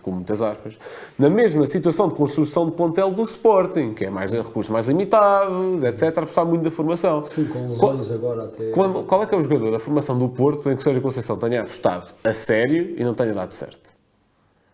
[0.01, 0.77] com muitas aspas,
[1.17, 5.83] na mesma situação de construção de plantel do Sporting, que é mais recursos mais limitados,
[5.83, 6.17] etc.
[6.19, 7.25] Apostar muito da formação.
[7.25, 8.71] Sim, com Qual- lesões agora até.
[8.71, 11.01] quando- qual é que é o jogador da formação do Porto em que o Sérgio
[11.01, 13.93] Conceição tenha apostado a sério e não tenha dado certo?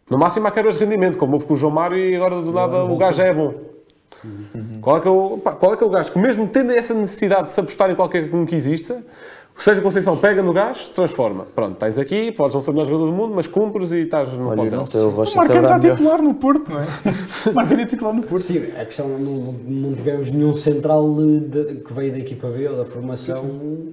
[0.10, 2.52] No máximo há quebras de rendimento, como houve com o João Mário e agora do
[2.52, 3.54] nada o gajo já é bom.
[4.82, 6.72] Qual, é que é o, pá, qual é que é o gajo que mesmo tendo
[6.74, 9.02] essa necessidade de se apostar em qualquer um que exista,
[9.62, 11.46] Sérgio Conceição pega no gajo, transforma.
[11.56, 14.34] Pronto, tens aqui, podes não ser o melhor jogador do mundo, mas cumpres e estás
[14.34, 14.80] no Olha, plantel.
[14.80, 16.86] não sei, o O Rocha Marcano está titular no Porto, não é?
[17.50, 18.44] O Marcano é titular no Porto.
[18.44, 19.54] Sim, a questão não, não,
[19.90, 23.46] não tivemos nenhum central de- de- que veio da equipa B ou da formação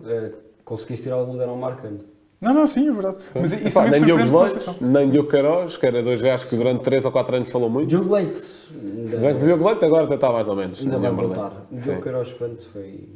[0.06, 0.32] eh,
[0.64, 1.98] conseguisse tirar o lugar ao Marcano.
[2.40, 3.16] Não, não, sim, é verdade.
[3.34, 6.54] Mas isso Epá, também nem Diogo Leite, nem Diogo Queiroz, que era dois gajos que
[6.56, 7.88] durante 3 ou 4 anos se falou muito.
[7.88, 8.38] Diogo Leite.
[8.40, 10.80] Se Ainda, bem que o Diogo Leite agora até está mais ou menos.
[10.80, 11.66] ainda vai voltar.
[11.72, 13.08] Diogo Queiroz, pronto, foi.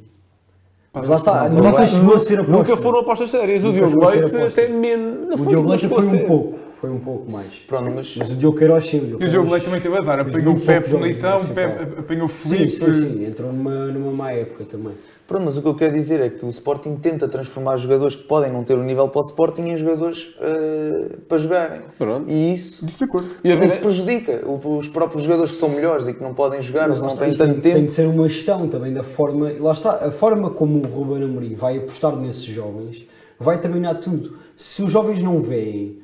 [0.94, 2.52] Mas lá está, sei se chegou a ser aposta.
[2.58, 3.64] Nunca foram apostas sérias.
[3.64, 5.26] O Diogo Leite até menos.
[5.26, 6.58] Não O foi, Diogo Leite foi um pouco.
[6.82, 7.46] Foi um pouco mais.
[7.68, 8.98] Pronto, mas Mas o Diogo Queiroz sim.
[8.98, 10.18] O Diogo E o Diogo Leite também teve azar.
[10.18, 12.70] Apanhou o Pepe poucos Leitão, o Pepe- sim, apanhou o Sim, Felipe.
[12.72, 13.24] sim, sim.
[13.24, 14.92] Entrou numa, numa má época também.
[15.28, 18.24] Pronto, mas o que eu quero dizer é que o Sporting tenta transformar jogadores que
[18.24, 21.82] podem não ter o nível para o Sporting em jogadores eh, para jogarem.
[21.96, 22.28] Pronto.
[22.28, 23.28] E isso, acordo.
[23.44, 26.60] E a isso ver, prejudica os próprios jogadores que são melhores e que não podem
[26.60, 27.86] jogar, Mas ou não têm tanto tem, tem tempo.
[27.86, 29.52] de ser uma gestão também da forma.
[29.52, 33.06] e Lá está, a forma como o Ruben Amorim vai apostar nesses jovens
[33.38, 34.36] vai determinar tudo.
[34.56, 36.01] Se os jovens não veem eh,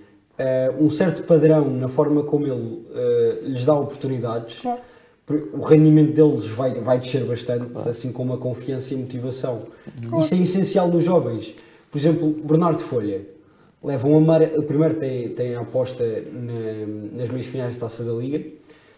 [0.78, 4.62] um certo padrão na forma como ele eh, lhes dá oportunidades,
[5.52, 9.62] o rendimento deles vai, vai descer bastante, assim como a confiança e a motivação.
[10.20, 11.54] Isso é essencial nos jovens.
[11.90, 13.22] Por exemplo, Bernardo Folha.
[13.82, 14.62] Leva um amarelo.
[14.64, 18.44] Primeiro tem, tem a aposta na- nas meias finais da taça da Liga,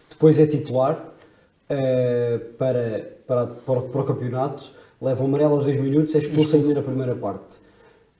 [0.09, 1.07] depois é titular
[1.69, 6.17] eh, para, para, para, o- para o campeonato, leva um amarelo aos 2 minutos, é
[6.19, 7.55] expulso ainda na primeira parte.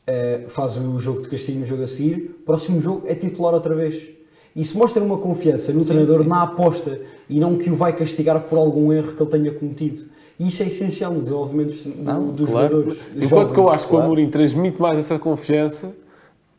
[0.07, 3.75] Eh, faz o jogo de castigo no jogo a seguir, próximo jogo é titular outra
[3.75, 4.09] vez.
[4.55, 8.57] Isso mostra uma confiança no treinador na aposta e não que o vai castigar por
[8.57, 10.05] algum erro que ele tenha cometido.
[10.39, 12.69] E isso é essencial no desenvolvimento do- Não, dos claro.
[12.77, 12.99] jogadores.
[13.13, 13.75] dos enquanto que eu jovens.
[13.75, 15.95] acho que o Amorim transmite mais essa confiança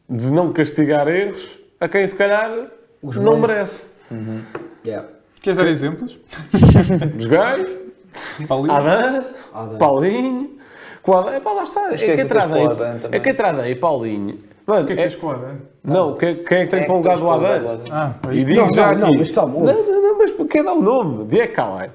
[0.09, 1.49] de não castigar erros
[1.81, 2.71] a quem se calhar
[3.03, 3.93] Os não merece.
[4.09, 4.45] merece.
[4.87, 5.09] Yeah.
[5.43, 6.17] Queres dar exemplos?
[8.49, 8.73] Paulinho?
[8.75, 9.79] Adam, Adam.
[9.79, 10.51] Paulinho,
[11.03, 11.81] com Adam, epá, lá está.
[11.93, 12.21] É que é que
[13.13, 14.39] é que entrada aí, Paulinho.
[14.67, 15.57] Mano, O que é que é- tens com o Adam?
[15.83, 17.59] não, quem, quem é que tem Quem para o lugar do tens para o Adam?
[17.59, 17.93] lugar do Adam?
[18.25, 19.01] Ah, E digo Não, já não, aqui.
[19.01, 21.25] não, mas calma, Não, não, não, mas quer dar o nome?
[21.25, 21.91] Diego Calai.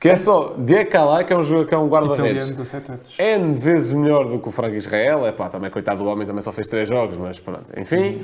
[0.00, 0.54] Que é só.
[0.56, 2.48] Diego Calai, que é um, jogador- que é um guarda-redes.
[2.50, 3.14] 17 anos.
[3.18, 5.26] N vezes melhor do que o Franco Israel.
[5.26, 8.22] É pá, também coitado do homem, também só fez 3 jogos, mas pronto, enfim.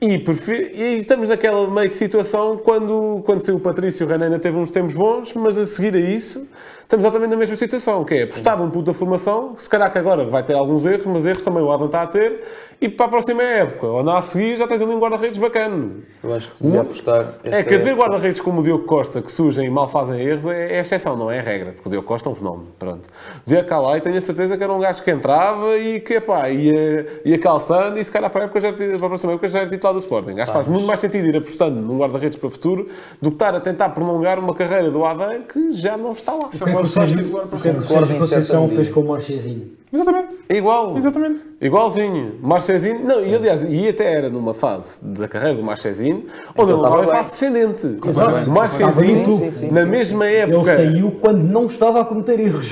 [0.00, 4.26] E, prefi- e estamos naquela meio que situação quando, quando saiu o Patrício, o Renan
[4.26, 6.46] ainda teve uns tempos bons, mas a seguir a isso,
[6.88, 9.98] estamos exatamente na mesma situação, que é apostar num puto da formação, se calhar que
[9.98, 12.42] agora vai ter alguns erros, mas erros também o Adam está a ter,
[12.80, 15.96] e para a próxima época, ou não a seguir, já tens ali um guarda-redes bacana.
[16.22, 17.34] Eu acho que devia apostar.
[17.42, 20.76] É que haver guarda-redes como o Diogo Costa que surgem e mal fazem erros é,
[20.76, 21.72] é exceção, não é a regra.
[21.72, 22.68] Porque o Diogo Costa é um fenómeno.
[22.78, 23.08] Pronto.
[23.44, 26.48] O Diogo Calai tenho a certeza que era um gajo que entrava e que epá,
[26.50, 29.58] ia, ia calçando e se calhar para a, época já, para a próxima época já
[29.58, 30.38] era titular do Sporting.
[30.38, 32.88] Acho que faz muito mais sentido ir apostando num guarda-redes para o futuro
[33.20, 36.48] do que estar a tentar prolongar uma carreira do Adam que já não está lá.
[36.78, 39.77] Conceição certa fez com o Marchezinho?
[39.92, 40.28] Exatamente.
[40.48, 40.96] É igual.
[40.96, 41.44] Exatamente.
[41.60, 42.34] Igualzinho.
[42.42, 43.04] Marchezinho.
[43.04, 46.24] Não, e aliás, e até era numa fase da carreira do Marchezinho
[46.56, 47.96] onde ele estava em fase descendente.
[48.06, 48.50] Exato.
[48.50, 49.38] Marchezinho.
[49.38, 49.88] Sim, sim, na sim.
[49.88, 50.76] mesma Ele época.
[50.76, 52.68] saiu quando não estava a cometer erros.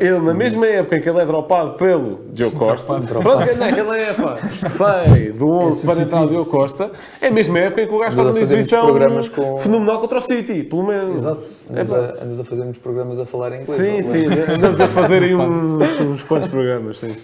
[0.00, 3.96] Ele, na mesma época em que ele é dropado pelo Diogo Costa, pronto, que naquela
[3.98, 4.38] época
[4.70, 7.98] sai do 11 para entrar o Diogo Costa, é a mesma época em que o
[7.98, 8.86] gajo faz uma exibição
[9.34, 11.16] com- fenomenal contra o City, pelo menos.
[11.16, 11.42] Exato.
[11.70, 13.66] Andas a, andas a fazer muitos programas a falar inglês.
[13.66, 14.12] Sim, não?
[14.12, 17.16] sim, andamos a fazer aí uns, uns quantos programas, sim.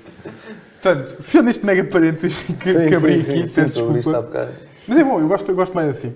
[0.82, 4.48] Portanto, fechando este mega parênteses que, Sim, que abri sim, aqui, sim, peço Sim, desculpa.
[4.86, 6.14] Mas é bom, eu gosto, eu gosto mais assim.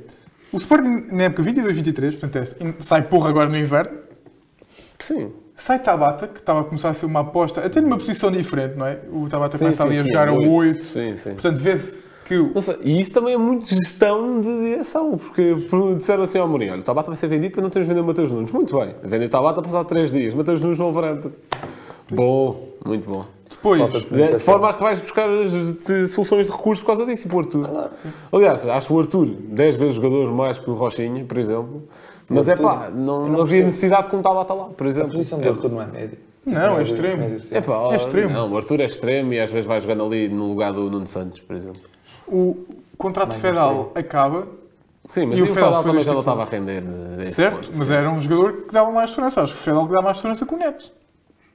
[0.53, 3.99] O Sporting, na época 22-23, portanto, sai porra agora no inverno,
[4.99, 5.33] Sim.
[5.55, 8.87] sai Tabata, que estava a começar a ser uma aposta, até numa posição diferente, não
[8.87, 9.01] é?
[9.11, 10.51] O Tabata Sim, começa ali sim, a sim, jogar a oito.
[10.51, 10.83] 8.
[10.85, 11.31] Sim, sim.
[11.33, 16.23] Portanto, vê-se que sei, e isso também é muito gestão de direção, porque por- disseram
[16.23, 18.31] assim ao Mourinho, olha, o Tabata vai ser vendido para não teres vender o Mateus
[18.31, 18.53] Nunes.
[18.53, 21.31] Muito bem, vendeu o Tabata passado 3 dias, Mateus Nunes no Wolverhampton.
[22.15, 23.25] Bom, muito bom.
[23.51, 24.01] Depois, de
[24.33, 27.29] De forma a que vais buscar as de- soluções de recurso por causa disso, e
[27.29, 27.91] para o Arthur.
[28.33, 31.83] Aliás, acho o Arthur 10 vezes jogador mais que o Rochinha, por exemplo.
[32.29, 35.13] Mas é pá, não, não havia necessidade que um Tabata lá, por A exemplo.
[35.13, 36.19] posição do Arthur não é médio.
[36.47, 37.41] Não, é Médio- extremo.
[37.41, 37.55] sim.
[37.55, 38.31] É pá, É extremo.
[38.33, 41.07] Não, o Arthur é extremo e às vezes vai jogando ali no lugar do Nuno
[41.07, 41.81] Santos, por exemplo.
[42.27, 42.57] o
[42.97, 44.47] contrato federal acaba,
[45.09, 46.83] Sim, mas E o Fedal Fedal também já não estava a render.
[47.19, 47.67] eh, certo?
[47.67, 47.93] ponto, Mas sim.
[47.95, 49.43] era um jogador que dava mais segurança.
[49.43, 50.91] Acho que o Fedal que dá mais segurança que o Neto.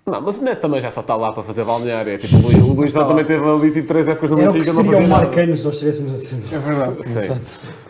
[0.08, 2.14] Não, mas o Neto também já só está lá para fazer balneário.
[2.14, 4.92] É tipo, o Luís, também teve ali tipo 3 épocas no que Benfica, não seria
[4.94, 5.26] fazia nada.
[5.26, 6.54] Marcanos se nós estivéssemos a descender.
[6.54, 7.06] É verdade.
[7.06, 7.42] Sim.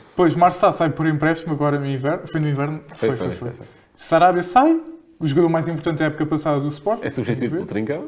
[0.09, 2.25] Depois, Marçal sai por empréstimo agora no inverno.
[2.25, 2.79] Foi no inverno?
[2.95, 3.51] Foi, foi, foi.
[3.95, 4.79] Sarabia sai,
[5.19, 7.03] o jogador mais importante da época passada do Sport.
[7.03, 8.05] É substituído pelo Trincão.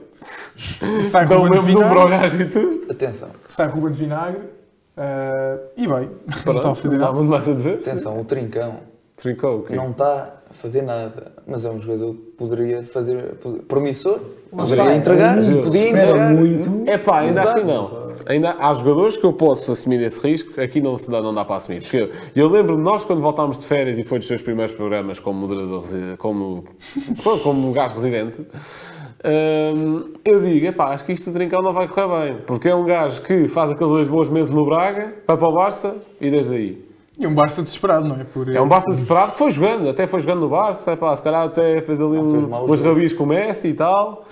[1.04, 2.44] Sai Dá Ruben Vinagre.
[2.44, 2.92] e tudo.
[2.92, 4.42] Atenção, Sai Ruben Vinagre.
[4.98, 7.14] eh, e bem, não está a Pronto, fazer não há nada.
[7.14, 7.76] muito mais a dizer.
[7.76, 8.80] atenção, o Trincão
[9.16, 9.76] Trincão, o quê?
[9.76, 13.36] não está a fazer nada, mas é um jogador que poderia fazer
[13.68, 14.20] promissor,
[14.52, 16.34] Lá poderia entregar, é muito, podia entregar.
[16.34, 16.90] muito.
[16.90, 17.60] É pá, ainda Exato.
[17.60, 18.10] assim não.
[18.26, 21.46] Ainda há jogadores que eu posso assumir esse risco, aqui não, se dá, não dá
[21.46, 21.82] para assumir.
[21.82, 25.20] Porque eu, eu lembro-me, nós quando voltámos de férias e foi dos seus primeiros programas
[25.20, 25.84] como moderador,
[26.18, 26.64] como,
[27.44, 28.42] como gajo residente,
[29.24, 32.38] hum, eu digo, epá, acho que isto do Trincão não vai correr bem.
[32.48, 35.54] Porque é um gajo que faz aqueles dois bons meses no Braga, vai para o
[35.54, 36.89] Barça e desde aí.
[37.20, 38.24] E um Barça desesperado, não é?
[38.24, 41.22] Por, É um Barça desesperado que foi jogando, até foi jogando no Barça, epá, se
[41.22, 42.90] calhar até fez ali um, fez jogo.
[42.94, 44.26] rabis com o Messi e tal.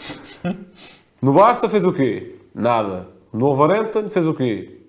[1.21, 2.35] No Barça fez o quê?
[2.55, 3.07] Nada.
[3.33, 4.79] No Wolverhampton fez o quê?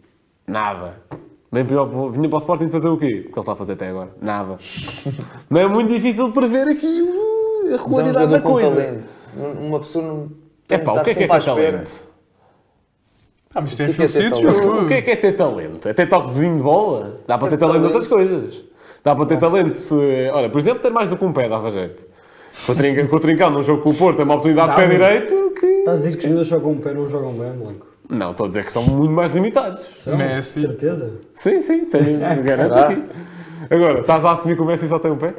[0.46, 1.02] Nada.
[1.50, 3.06] Vem para Vinha para o Sporting fazer o quê?
[3.06, 4.10] O que ele está a fazer até agora?
[4.22, 4.58] Nada.
[5.50, 8.76] Não é muito difícil prever aqui uh, a é regularidade da coisa.
[8.76, 9.04] talento.
[9.60, 10.28] Uma pessoa não
[10.66, 11.42] tem Epá, de o que é que é espera.
[11.42, 12.07] talento?
[13.58, 14.52] Ah, mas isto é O que é que é ter filosofia.
[14.62, 14.84] talento?
[14.84, 15.88] O que é que é ter talento?
[15.88, 17.16] É ter toquezinho de bola?
[17.26, 17.82] Dá para ter Ter talento talento.
[17.92, 18.64] noutras coisas.
[19.02, 19.94] Dá para ter talento se...
[20.32, 22.02] Olha, por exemplo, ter mais do que um pé dava jeito.
[22.66, 24.76] Com o Trincão, com o Trincão num jogo com o Porto, tem uma oportunidade de
[24.76, 25.66] pé direito que...
[25.66, 27.86] Estás a dizer que os jogadores jogam um pé não jogam bem, Blanco?
[28.08, 29.86] Não, estou a dizer que são muito mais limitados.
[29.96, 30.16] Será?
[30.16, 30.60] Messi.
[30.62, 31.10] Certeza?
[31.34, 32.88] Sim, sim, tenho, garanto Será?
[32.88, 33.02] aqui.
[33.70, 35.34] Agora, estás a assumir que o Messi só tem um pé?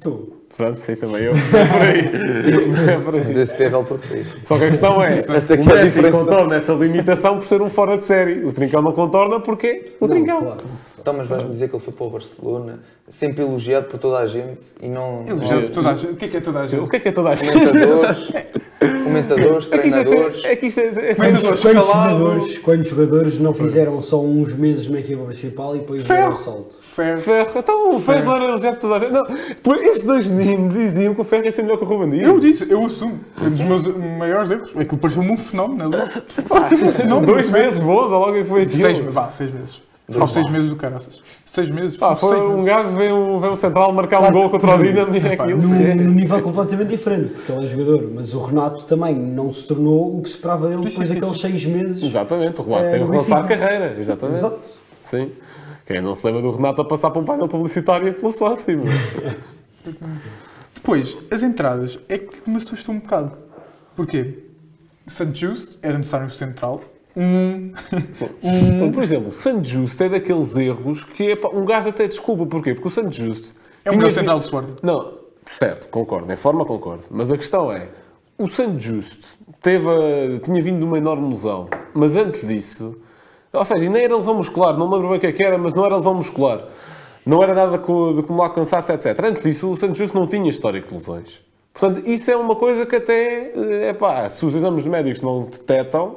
[0.00, 0.32] Tu.
[0.56, 1.32] Pronto, sim, também eu.
[1.54, 2.90] É por aí.
[2.90, 3.22] É por aí.
[3.26, 4.36] Mas esse PRL por três.
[4.44, 6.18] Só que a questão é, Essa o aqui é a Messi diferença.
[6.18, 8.44] contorna essa limitação por ser um fora de série.
[8.44, 10.40] O Trincão não contorna porque o Trincão.
[10.42, 10.64] Claro.
[11.00, 14.26] Então, mas vais-me dizer que ele foi para o Barcelona, sempre elogiado por toda a
[14.26, 15.24] gente e não.
[15.26, 16.12] Elogiado por toda a gente.
[16.12, 16.80] O que é que é toda a gente?
[16.82, 17.52] O que é que é toda a gente?
[19.04, 20.44] Comentadores, comentadores, É que isto é, treinadores.
[20.44, 21.60] é que isto é, é Comentadores.
[21.60, 22.18] Quantos Escalado.
[22.18, 26.32] jogadores, quantos jogadores não fizeram só uns meses na equipa principal e depois deram o
[26.32, 26.44] Ferro.
[26.44, 26.76] salto?
[26.82, 27.16] Ferro.
[27.18, 27.50] Ferro.
[27.56, 29.12] Então o Ferro era elogiado por toda a gente.
[29.12, 29.26] Não,
[29.62, 32.26] por estes dois meninos diziam que o Ferro ia ser melhor que o Ruben Dias.
[32.28, 33.18] Eu disse, eu assumo.
[33.34, 34.70] Foi um dos meus maiores erros.
[34.76, 35.88] Aquilo pareceu-me um fenómeno.
[35.90, 36.08] não é?
[36.48, 37.26] Pareceu-me um fenómeno.
[37.32, 38.80] Dois meses bons, ou logo é que foi aquilo.
[38.80, 39.82] Seis, vá, seis meses.
[40.10, 41.22] Foram seis meses do caraças.
[41.44, 41.96] Seis meses.
[41.98, 42.64] Pá, foi seis um meses.
[42.66, 45.58] gajo vê um, vê um central marcar um gol contra o Dinamo e é aquilo.
[45.60, 49.66] Num, num nível completamente diferente, porque ele é jogador, mas o Renato também não se
[49.66, 52.02] tornou o que se esperava dele Sim, depois sim, daqueles seis meses.
[52.02, 53.58] Exatamente, o Renato É, tem um no relançar Benfica.
[53.66, 53.98] carreira.
[53.98, 54.38] Exatamente.
[54.38, 54.60] Exato.
[55.02, 55.32] Sim.
[55.86, 58.76] Quem não se lembra do Renato a passar para um painel publicitário pelo Swansea.
[58.76, 58.86] meu.
[60.74, 63.32] Depois, as entradas é que me assustam um bocado.
[63.94, 64.44] Porquê?
[65.06, 66.80] Santos Justo era necessário central.
[67.18, 67.72] Um.
[68.42, 72.46] Então, Por exemplo, o Santos Justo é daqueles erros que é, um gajo até desculpa.
[72.46, 72.74] Porquê?
[72.74, 73.54] Porque o Santos Justo.
[73.84, 74.76] É o melhor central do Sporting.
[74.82, 75.14] Não,
[75.50, 77.04] certo, concordo, em forma concordo.
[77.10, 77.88] Mas a questão é,
[78.38, 79.18] o Santos Justo
[79.62, 82.96] teve a- tinha vindo de uma enorme lesão, mas antes disso,
[83.52, 85.74] ou seja, nem era lesão muscular, não lembro bem o que é que era, mas
[85.74, 86.64] não era lesão muscular.
[87.24, 89.18] Não era nada de acumular cansaço, etc.
[89.24, 91.42] Antes disso, o Santos Justo não tinha histórico de lesões.
[91.74, 93.52] Portanto, isso é uma coisa que até,
[93.88, 96.16] é pá, se os exames médicos não detectam,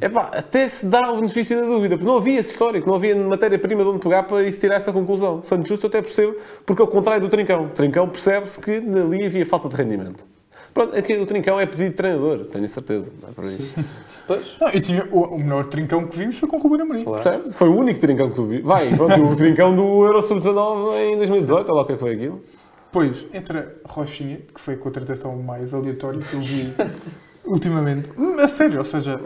[0.00, 3.16] Epá, até se dá o benefício da dúvida, porque não havia esse histórico, não havia
[3.16, 5.42] matéria-prima de onde pegar para isso tirar essa conclusão.
[5.42, 7.64] Santos Justo eu até percebo, porque ao contrário do Trincão.
[7.66, 10.24] O Trincão percebe-se que ali havia falta de rendimento.
[10.72, 13.12] Pronto, aqui o Trincão é pedido de treinador, tenho a certeza.
[13.20, 13.44] Não é por.
[14.24, 17.02] Pois, Não, e tinha, o, o melhor trincão que vimos foi com o Ruben Amorim.
[17.02, 17.24] claro.
[17.24, 17.52] Certo?
[17.54, 18.62] Foi o único Trincão que tu vi.
[18.62, 22.00] Vai, pronto, o Trincão do Euro Sub-19 em 2018, olha lá o que é que
[22.00, 22.40] foi aquilo.
[22.86, 26.72] Depois entra Rochinha, que foi a contratação mais aleatória que eu vi
[27.44, 28.10] ultimamente.
[28.40, 29.20] A sério, ou seja,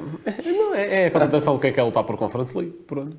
[0.44, 2.72] Não, é, é a contratação do que é que é lutar por Conference League.
[2.86, 3.16] Pronto.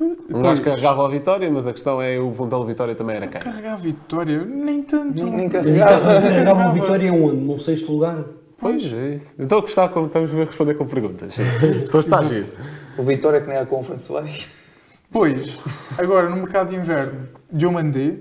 [0.00, 3.28] Um gajo carregava a vitória, mas a questão é o pontal de vitória também era
[3.28, 3.40] quem?
[3.40, 5.22] carregar a vitória, nem tanto.
[5.22, 6.20] Nem, nem carregava.
[6.20, 7.36] carregava a vitória onde?
[7.36, 8.24] Num sexto lugar?
[8.58, 9.34] Pois é isso.
[9.38, 11.34] A gostar como estamos a responder com perguntas.
[11.38, 12.46] As pessoas está a giro.
[12.96, 14.32] O Vitória que nem a Conference vai.
[15.02, 15.58] Depois,
[15.98, 18.14] agora no mercado de inverno, Diomandé,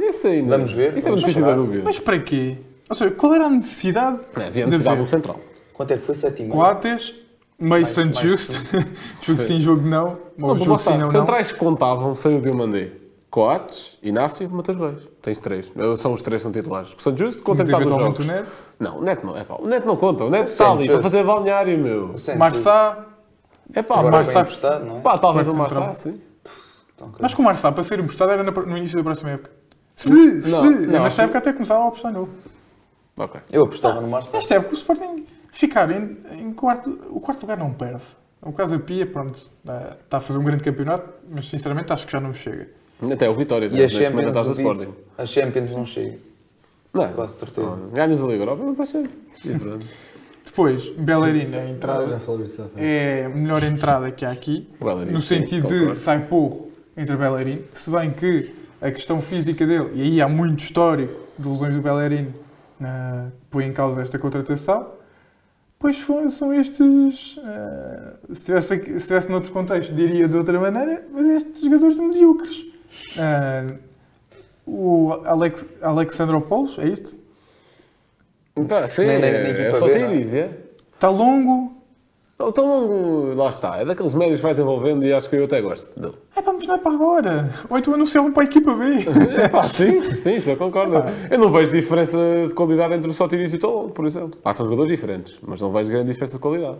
[0.00, 0.56] Isso ainda.
[0.56, 1.82] Vamos ver, Isso é vamos benefício da dúvida.
[1.84, 2.58] mas para quê?
[2.88, 5.40] Ou seja, qual era a necessidade É, havia de necessidade do central.
[5.74, 6.14] Quanto é que foi?
[6.14, 6.48] 7 e?
[6.48, 7.14] Coates,
[7.58, 8.54] mais Justo,
[9.22, 11.10] jogo sim, jogo não, ou Não, jogo sim, não, não.
[11.10, 12.92] centrais que contavam sem o Diomandé.
[13.30, 15.02] Coates, Inácio, Matheus Reis.
[15.20, 15.70] Tens três.
[16.00, 16.94] São os três que são titulares.
[16.94, 18.24] O Santos Justo conta Mas eventualmente jogos.
[18.24, 19.36] o Neto, Não, o Neto não.
[19.36, 20.24] É pá, o Neto não conta.
[20.24, 22.14] O Neto O está ali para fazer balneário, meu.
[22.14, 22.38] O.
[22.38, 23.04] Marçá,
[23.74, 24.78] É pá, Agora Marçá.
[24.80, 25.00] não é?
[25.00, 26.18] Pá, talvez o Marçá, sim.
[26.94, 27.12] Então.
[27.20, 29.50] Mas com o Marçal, para ser emprestado, era no início da próxima época.
[29.94, 32.28] Se, Não, se, não, nesta época até começava a apostar nele.
[33.18, 33.40] Ok.
[33.52, 34.36] Eu apostava no Marcelo.
[34.36, 38.02] Nesta época o Sporting ficar em, em quarto, o quarto lugar não perde.
[38.40, 42.20] O Casa Pia, pronto, está a fazer um grande campeonato, mas sinceramente acho que já
[42.20, 42.68] não chega.
[43.12, 43.66] Até o Vitória.
[43.66, 44.52] E a neste momento Champions, do.
[44.52, 44.94] Sporting.
[45.18, 46.18] a Champions não chega.
[46.94, 47.76] Não, Quase certeza.
[47.76, 49.02] não, Ganhas a Liga Europa, mas acho
[49.42, 49.58] que.
[49.58, 49.86] Pronto.
[50.44, 52.70] Depois, Bellerin, a Ah, já entrada, frente.
[52.76, 55.94] é a melhor entrada que há aqui, Bellerin, no sim, sentido de concordo.
[55.96, 58.50] sai porro entre Bellerin, se bem que
[58.80, 62.32] a questão física dele, e aí há muito histórico de lesões do Bellerin,
[62.80, 64.92] na, põe em causa esta contratação,
[65.78, 65.96] pois
[66.30, 71.26] são estes, eh, se, tivesse, aqui- se estivesse noutro contexto diria de outra maneira, mas
[71.26, 72.64] estes jogadores medíocres.
[73.18, 73.66] Ah,
[74.66, 77.18] o Alex, Alexandropoulos, é isto?
[78.66, 80.16] Tá, sim, Nem- nem- nem é, é só ter não é?
[80.16, 80.50] isso, é?
[80.94, 81.67] Está longo,
[82.38, 83.78] Não, tão longo, lá está.
[83.78, 86.14] É daqueles médios que vais envolvendo e acho que eu até gosto dele.
[86.36, 88.84] é vamos não é para agora, ou então anunciavam para a equipa B.
[89.42, 91.02] É pá, sim, sim, isso eu concordo.
[91.28, 94.38] Eu não vejo diferença de qualidade entre o Sotiris e o Tolong, por exemplo.
[94.44, 96.78] Há são jogadores diferentes, mas não vejo grande diferença de qualidade.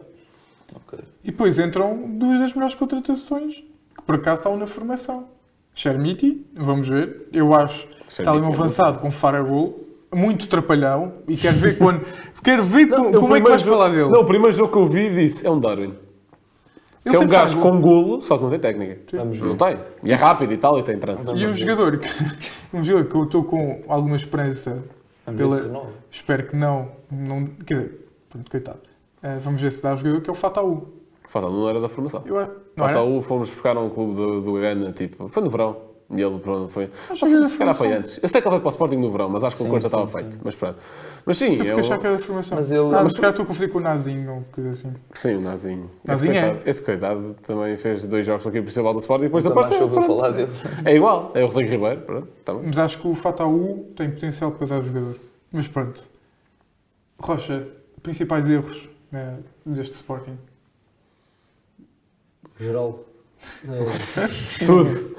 [0.74, 1.00] Ok.
[1.24, 3.56] E depois entram duas das melhores contratações
[3.96, 5.26] que por acaso estavam na formação.
[5.74, 7.28] Chermiti, vamos ver.
[7.32, 11.14] Eu acho que está ali um é avançado com Faragul, muito trapalhão.
[11.28, 12.04] E quero ver quando.
[12.42, 14.08] quero ver Não, co- o como é que vais jogo- falar dele.
[14.10, 15.94] Não, o primeiro jogo que eu vi disse é um Darwin.
[17.04, 19.00] Ele é um gajo com golo, só que não tem técnica.
[19.16, 19.78] Não tem.
[20.02, 21.30] E é rápido e tal, e tem trança.
[21.34, 22.08] E um jogador, que,
[22.76, 24.76] um jogador que eu estou com alguma esperança,
[25.36, 28.80] pela- espero que não, não quer dizer, pronto, coitado.
[29.22, 30.88] Eh, vamos ver se dá o jogador que é o Fataú.
[31.28, 32.22] Fatal não era da formação.
[32.26, 32.36] Eu?
[32.76, 35.76] Fataú fomos buscar a um clube do, do Gana, tipo, foi no verão.
[36.10, 36.84] E ele pronto, foi.
[37.10, 38.18] Era da se calhar foi antes.
[38.22, 39.70] Eu sei que ele veio para o Sporting no verão, mas acho que o Sim,
[39.72, 40.30] curso já sim, estava sim.
[40.30, 40.40] feito.
[40.42, 40.76] Mas pronto.
[41.26, 42.56] Mas sim, Foi porque um- achava que era formação.
[42.58, 44.94] Mas ele- Ah, mas- se calhar estou a confundir com o Nazinho ou coisa assim.
[45.12, 45.90] Sim, o Nazinho.
[46.02, 46.48] Nazinho esse, é.
[46.50, 49.82] coitado, esse coitado também fez dois jogos aqui principal do Sporting e depois apareceu.
[49.82, 50.16] ouviu pronto.
[50.16, 50.50] falar dele.
[50.86, 52.00] É igual, é o Rodrigo Ribeiro.
[52.00, 52.62] Pronto, tá bem.
[52.64, 55.16] Mas acho que o Fataú tem potencial para dar jogador.
[55.52, 56.02] Mas pronto.
[57.20, 57.68] Rocha,
[58.02, 60.38] principais erros né, deste Sporting.
[62.58, 63.04] Geral.
[63.66, 65.14] É, Tudo.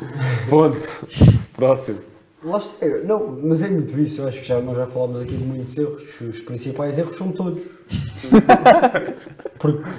[0.49, 1.07] Ponto.
[1.53, 1.99] Próximo.
[2.43, 2.85] está.
[2.85, 4.21] É, Não, mas é muito isso.
[4.21, 6.21] Eu acho que já, nós já falámos aqui de muitos erros.
[6.21, 7.63] Os principais erros são todos.
[9.59, 9.89] Porque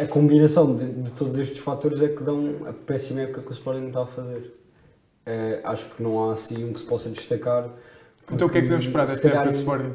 [0.00, 3.52] a combinação de, de todos estes fatores é que dão a péssima época que o
[3.52, 4.54] Sporting está a fazer.
[5.26, 7.68] É, acho que não há assim um que se possa destacar.
[8.32, 9.92] Então o que é que devemos esperar desta época do Sporting?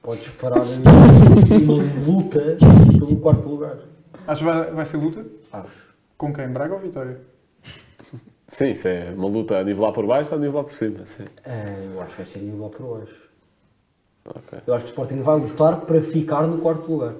[0.00, 2.58] Pode esperar uma luta
[2.98, 3.78] pelo quarto lugar.
[4.26, 5.24] Acho que vai, vai ser luta?
[5.52, 5.84] Acho.
[6.16, 6.48] Com quem?
[6.48, 7.20] Braga ou Vitória?
[8.48, 11.04] Sim, isso é uma luta a nivelar por baixo ou a nivelar por cima.
[11.04, 11.24] Sim.
[11.44, 13.14] É, eu acho que vai ser nível por baixo.
[14.26, 14.58] Ok.
[14.66, 17.14] Eu acho que o Sporting vai lutar para ficar no quarto lugar.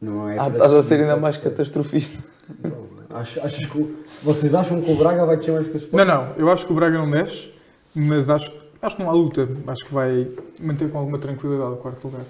[0.00, 2.18] Não é Ah, para estás a ser ainda mais catastrofista.
[2.50, 6.06] Então, acho- achas que vocês acham que o Braga vai descer mais que o Sporting?
[6.06, 6.34] Não, não.
[6.36, 7.50] Eu acho que o Braga não desce,
[7.94, 8.50] mas acho,
[8.82, 9.48] acho que não há luta.
[9.68, 10.28] Acho que vai
[10.60, 12.22] manter com alguma tranquilidade o quarto lugar.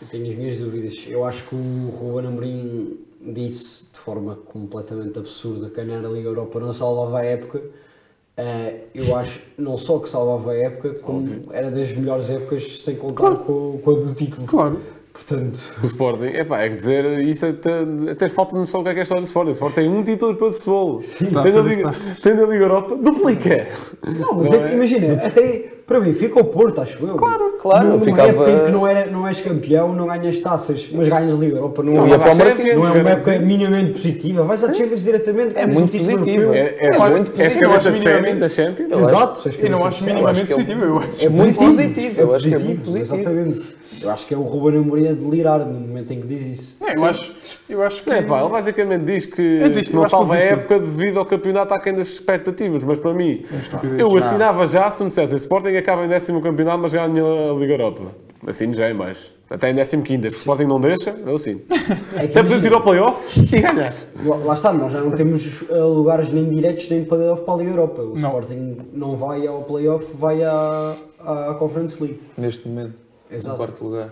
[0.00, 1.04] Eu tenho as minhas dúvidas.
[1.08, 6.60] Eu acho que o Ruben Amorim disse de forma completamente absurda que a Liga Europa
[6.60, 7.60] não salvava a época.
[8.36, 12.94] Eh, eu acho não só que salvava a época, como era das melhores épocas sem
[12.94, 14.46] contar com, com a do título.
[14.46, 14.78] Claro.
[15.12, 18.80] Portanto, O Sporting, epá, é que dizer isso é ter, é ter falta de noção
[18.80, 19.50] do que é que é a história do Sporting.
[19.50, 21.00] O Sporting tem um título para o futebol.
[21.18, 21.90] Tem Taça da das Liga,
[22.22, 23.66] tem da Liga Europa, duplica.
[24.06, 24.74] não, mas Não é que é?
[24.74, 27.14] imagina, até Para mim, fica o Porto, acho eu.
[27.16, 30.86] Claro, claro, Numa ficava- época em que não, era, não és campeão, não ganhas taças,
[30.92, 31.82] mas ganhas Liga Europa.
[31.82, 32.76] Não, é- ia para Champions, Marquês.
[32.76, 34.44] não é uma época minimamente positiva.
[34.44, 36.52] Vais à Champions diretamente, É muito um positivo.
[36.52, 38.92] É, é, Olha, muito és eu cabeça de série da Champions?
[38.92, 41.24] Exato, és E não acho minimamente é positivo, eu acho.
[41.24, 43.14] É muito positivo, eu acho que é muito positivo.
[43.14, 43.78] Exatamente.
[44.02, 46.76] Eu acho que é o Ruben Amorim a delirar no momento em que diz isso.
[46.80, 47.32] Não, eu, acho,
[47.68, 48.10] eu acho que.
[48.10, 49.60] É pá, ele basicamente diz que
[49.92, 53.98] não salva a época devido ao campeonato aquém das expectativas, mas para mim, estupidez.
[53.98, 57.74] eu assinava já se me dissessem Sporting acaba em décimo campeonato, mas ganha a Liga
[57.74, 58.02] Europa.
[58.46, 59.32] Assino já em mais.
[59.50, 60.28] Até em décimo quinto.
[60.30, 61.60] Se o Sporting não deixa, eu assino.
[62.16, 63.94] É Até podemos ir ao playoff e ganhar.
[64.24, 67.56] Lá, lá está, nós já não temos eh, lugares nem diretos nem playoff para a
[67.56, 68.02] Liga Europa.
[68.02, 68.28] O Não.
[68.28, 70.94] Sporting não vai ao playoff, vai à,
[71.24, 72.20] à Conference League.
[72.36, 72.94] Neste momento,
[73.30, 73.50] Exato.
[73.52, 74.10] no quarto lugar.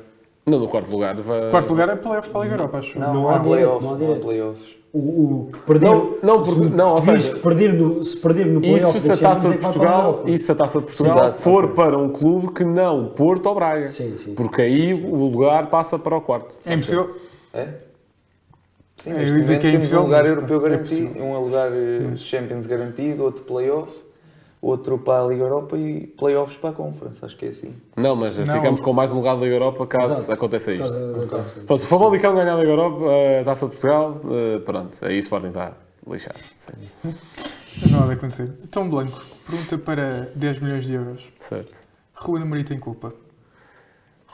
[0.49, 1.17] Não, no quarto lugar.
[1.17, 1.51] Vai...
[1.51, 2.99] Quarto lugar é playoff para a Liga Europa, acho.
[3.01, 4.77] Não, Não há há direto, playoff, não há não há playoffs.
[4.93, 8.47] O, o que perder, Não, não, porque- se, não, ou seja, perder no, se perder
[8.47, 11.19] no playoff Isso se a taça de é Portugal, isso se a taça de Portugal
[11.19, 13.89] Exato, for para um clube que não Porto ou Braga.
[13.89, 14.35] Sim, sim.
[14.35, 16.55] Porque aí o lugar passa para o quarto.
[16.65, 17.17] É impossível.
[17.53, 17.67] É?
[18.99, 21.25] Sim, É, eu momento que é temos um lugar europeu é garantido, possível.
[21.25, 23.91] um lugar eh, Champions garantido, outro playoff,
[24.67, 27.75] outro para a Liga Europa e playoffs para a Conference, acho que é assim.
[27.97, 28.47] Não, mas Não.
[28.55, 30.33] ficamos com mais um lugar da Liga Europa caso Exato.
[30.33, 31.27] aconteça isto.
[31.31, 31.61] taça.
[31.61, 33.05] Pronto, se o Famalicão ganhar a Liga Europa,
[33.41, 35.73] a Taça de Portugal, eh, pronto, aí o Sporting está
[36.09, 36.39] lixado.
[36.59, 37.15] Sim.
[37.91, 38.51] Não há de acontecer.
[38.65, 41.21] Então, Blanco, pergunta para 10 milhões de euros.
[41.41, 41.73] Certo.
[42.15, 43.13] Ruben Amorim tem culpa?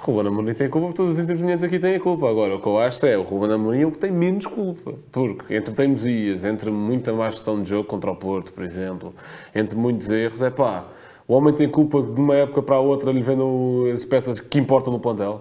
[0.05, 2.28] Ruben Amorim tem culpa, todos os intervenientes aqui têm a culpa.
[2.28, 4.94] Agora, o que eu acho é o Ruben Amorim é o que tem menos culpa.
[5.12, 9.14] Porque entre teimosias, entre muita má gestão de jogo contra o Porto, por exemplo,
[9.55, 10.86] entre muitos erros, é pá,
[11.28, 14.59] o homem tem culpa de uma época para a outra lhe vendam as peças que
[14.59, 15.40] importam no plantel?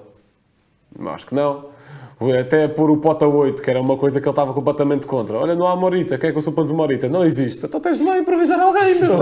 [1.08, 1.66] Acho que não.
[2.40, 5.40] Até pôr o Pota 8, que era uma coisa que ele estava completamente contra.
[5.40, 6.20] Olha, não há Morita.
[6.20, 7.10] Quem é que eu suponho de Morita?
[7.10, 7.66] Não existe.
[7.66, 9.18] Então tens lá improvisar alguém, meu.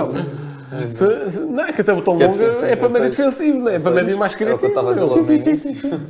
[0.92, 3.72] Se- se- não é que até o tão Que é é para médio defensivo, não
[3.72, 3.76] é?
[3.76, 4.02] É para sei.
[4.04, 4.74] médio mais É criativo.
[4.82, 6.08] logo Sim, sim, sim, sim.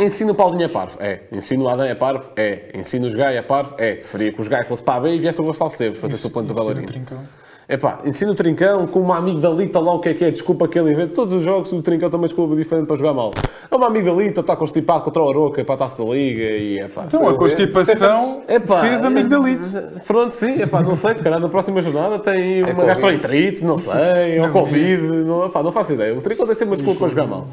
[0.00, 0.96] Ensino o Paulinho é parvo?
[1.00, 1.20] É.
[1.30, 2.30] Ensino o Adam é parvo?
[2.34, 2.70] É.
[2.74, 3.74] Ensino os Gai é parvo?
[3.76, 3.96] É.
[3.96, 6.16] Preferia que os Gai fosse para a B e viesse o Gonçalo Esteves para ser
[6.16, 7.76] suplente do Isso é no bailarino.
[7.76, 7.76] Trincão.
[7.76, 10.68] É pá, ensino o Trincão com uma amigdalita lá o que é que é, desculpa
[10.68, 11.14] que ele inventa.
[11.14, 13.32] Todos os jogos o Trincão tem uma desculpa diferente para jogar mal.
[13.70, 16.88] É uma amigdalita, está constipado contra o Aroca para a taça da Liga e é
[16.88, 17.04] pá.
[17.06, 19.70] Então, a constipação Epá, fez amigdalite.
[20.06, 22.86] Pronto, sim, epá, não sei, se calhar na próxima jornada tem uma Covid.
[22.86, 26.16] gastroenterite, não sei, ou Covid, não, epá, não faço ideia.
[26.16, 27.48] O Trincão tem sempre uma desculpa para jogar mal.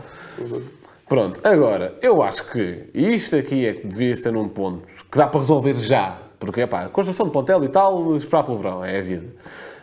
[1.07, 5.27] Pronto, agora, eu acho que isto aqui é que devia ser um ponto que dá
[5.27, 6.19] para resolver já.
[6.39, 9.25] Porque, epá, a construção de plantel e tal, esperar pelo verão, é a vida.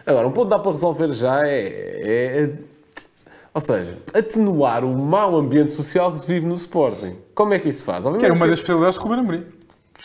[0.06, 1.58] Agora, um ponto que dá para resolver já é,
[2.44, 2.58] é-
[3.52, 7.16] ou seja, atenuar o mau ambiente social que se vive no Sporting.
[7.34, 8.04] Como é que isso se faz?
[8.04, 9.44] Que era uma das especialidades de Ruben Amorim.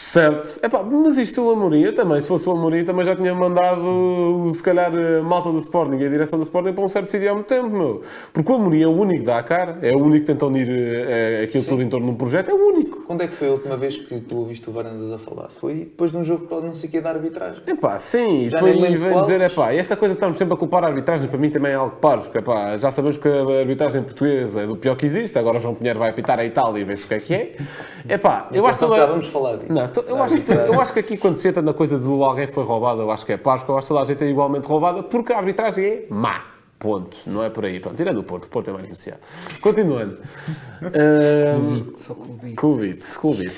[0.03, 0.59] Certo.
[0.63, 4.51] Epá, mas isto o Amorim, eu também, se fosse o Amorim, também já tinha mandado,
[4.53, 7.29] se calhar, a malta do Sporting e a direção do Sporting para um certo sítio
[7.29, 8.01] ao mesmo tempo, meu.
[8.33, 10.45] Porque o Amorim é o único que dá a cara, é o único que tenta
[10.47, 13.01] unir eh, aquilo tudo em torno de um projeto, é o único.
[13.03, 15.49] Quando é que foi a última vez que tu ouviste o Varandas a falar?
[15.49, 17.61] Foi depois de um jogo para não sei o que da arbitragem.
[17.67, 19.21] Epá, sim, e Já depois vem qual.
[19.21, 21.75] dizer, epá, e esta coisa estamos sempre a culpar a arbitragem, para mim também é
[21.75, 25.37] algo parvo, porque epá, já sabemos que a arbitragem portuguesa é do pior que existe,
[25.39, 27.55] agora João Pinheiro vai apitar a Itália e ver-se o que é que é.
[28.09, 29.71] Epá, eu acho que Então, toda- já vamos falar disso.
[29.71, 32.47] Não, eu, acho, que- eu acho que aqui quando se entra na coisa do alguém
[32.47, 34.67] foi roubado, eu acho que é porque eu acho que toda a gente é igualmente
[34.67, 36.41] roubada, porque a arbitragem é má.
[36.81, 37.15] Ponto.
[37.27, 37.79] Não é por aí.
[37.79, 38.45] Pronto, tirando o Porto.
[38.45, 39.19] O Porto é mais beneficiado.
[39.61, 40.17] Continuando.
[40.81, 41.93] Ahm,
[42.55, 43.03] Covid.
[43.19, 43.51] Covid.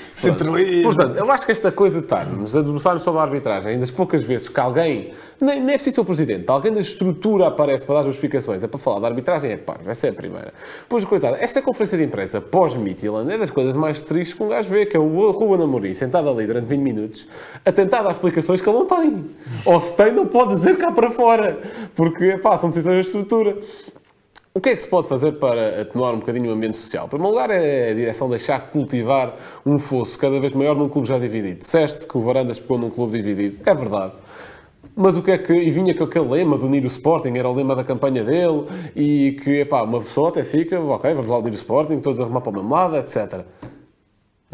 [0.82, 3.90] Portanto, eu acho que esta coisa de estarmos a debruçar sobre a arbitragem, ainda das
[3.90, 7.86] poucas vezes que alguém, nem, nem é preciso ser o Presidente, alguém da estrutura aparece
[7.86, 9.88] para dar justificações, é para falar da arbitragem, é parvo.
[9.88, 10.52] Essa é a primeira.
[10.86, 14.68] Pois, coitado, esta conferência de imprensa pós-Midtjylland é das coisas mais tristes que um gajo
[14.68, 17.26] vê, que é o Ruben Amorim sentado ali durante 20 minutos
[17.64, 19.24] a tentar dar explicações que ele não tem.
[19.64, 21.58] Ou se tem, não pode dizer cá para fora.
[21.94, 23.58] Porque, pá, são decisões estrutura.
[24.52, 27.06] O que é que se pode fazer para atenuar um bocadinho o ambiente social?
[27.06, 29.34] Em primeiro lugar, é a direção deixar cultivar
[29.66, 31.58] um fosso cada vez maior num clube já dividido.
[31.58, 33.60] Disseste que o Varandas pegou num clube dividido.
[33.68, 34.12] É verdade.
[34.94, 35.52] Mas o que é que.
[35.52, 39.32] E vinha com aquele lema unir o Sporting, era o lema da campanha dele, e
[39.42, 42.40] que, epá, uma pessoa até fica, ok, vamos lá unir o Sporting, todos a arrumar
[42.40, 43.44] para o mesmo lado, etc.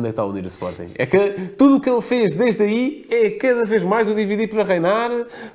[0.00, 0.88] Onde é que está a unir o Sporting?
[0.94, 4.48] É que tudo o que ele fez desde aí é cada vez mais o dividir
[4.48, 5.10] para reinar,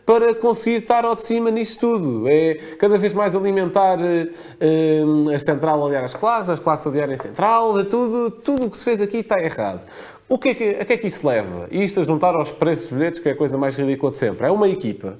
[0.05, 2.27] para conseguir estar ao de cima nisto tudo.
[2.27, 6.89] É cada vez mais alimentar eh, a central a odiar as claques, as claques a
[6.89, 9.83] odiarem a central, é tudo, tudo o que se fez aqui está errado.
[10.29, 11.67] O que é que, a que é que isso leva?
[11.71, 14.17] E isto a juntar aos preços dos bilhetes, que é a coisa mais ridícula de
[14.19, 14.45] sempre.
[14.45, 15.17] É uma equipa,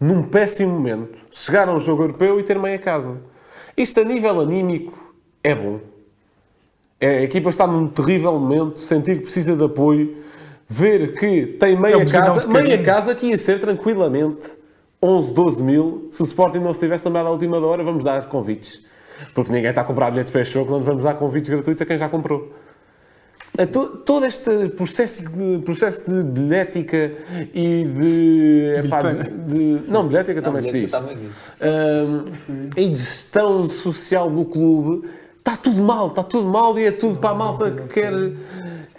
[0.00, 3.18] num péssimo momento, chegar a um jogo europeu e ter meia casa.
[3.76, 5.78] Isto a nível anímico é bom.
[7.00, 10.16] É, A equipa está num terrível momento, sentir que precisa de apoio,
[10.68, 14.48] ver que tem É meia um buzinão casa, de meia casa que ia ser tranquilamente
[15.02, 16.08] 11, 12 mil.
[16.10, 18.84] Se o Sporting não se tivesse andado à última hora, vamos dar convites.
[19.34, 21.86] Porque ninguém está a comprar bilhetes para este jogo, não vamos dar convites gratuitos a
[21.86, 22.52] quem já comprou.
[23.56, 27.12] É to- todo este processo de, processo de bilhética
[27.52, 28.84] e de.
[28.86, 29.38] epá, de, Bilheteira.
[29.46, 30.90] de- não, bilhética também se diz.
[30.92, 31.50] Também disse.
[31.60, 32.24] Hum,
[32.76, 35.08] e de gestão social do clube,
[35.48, 38.12] está tudo mal, está tudo mal e é tudo para a malta que quer.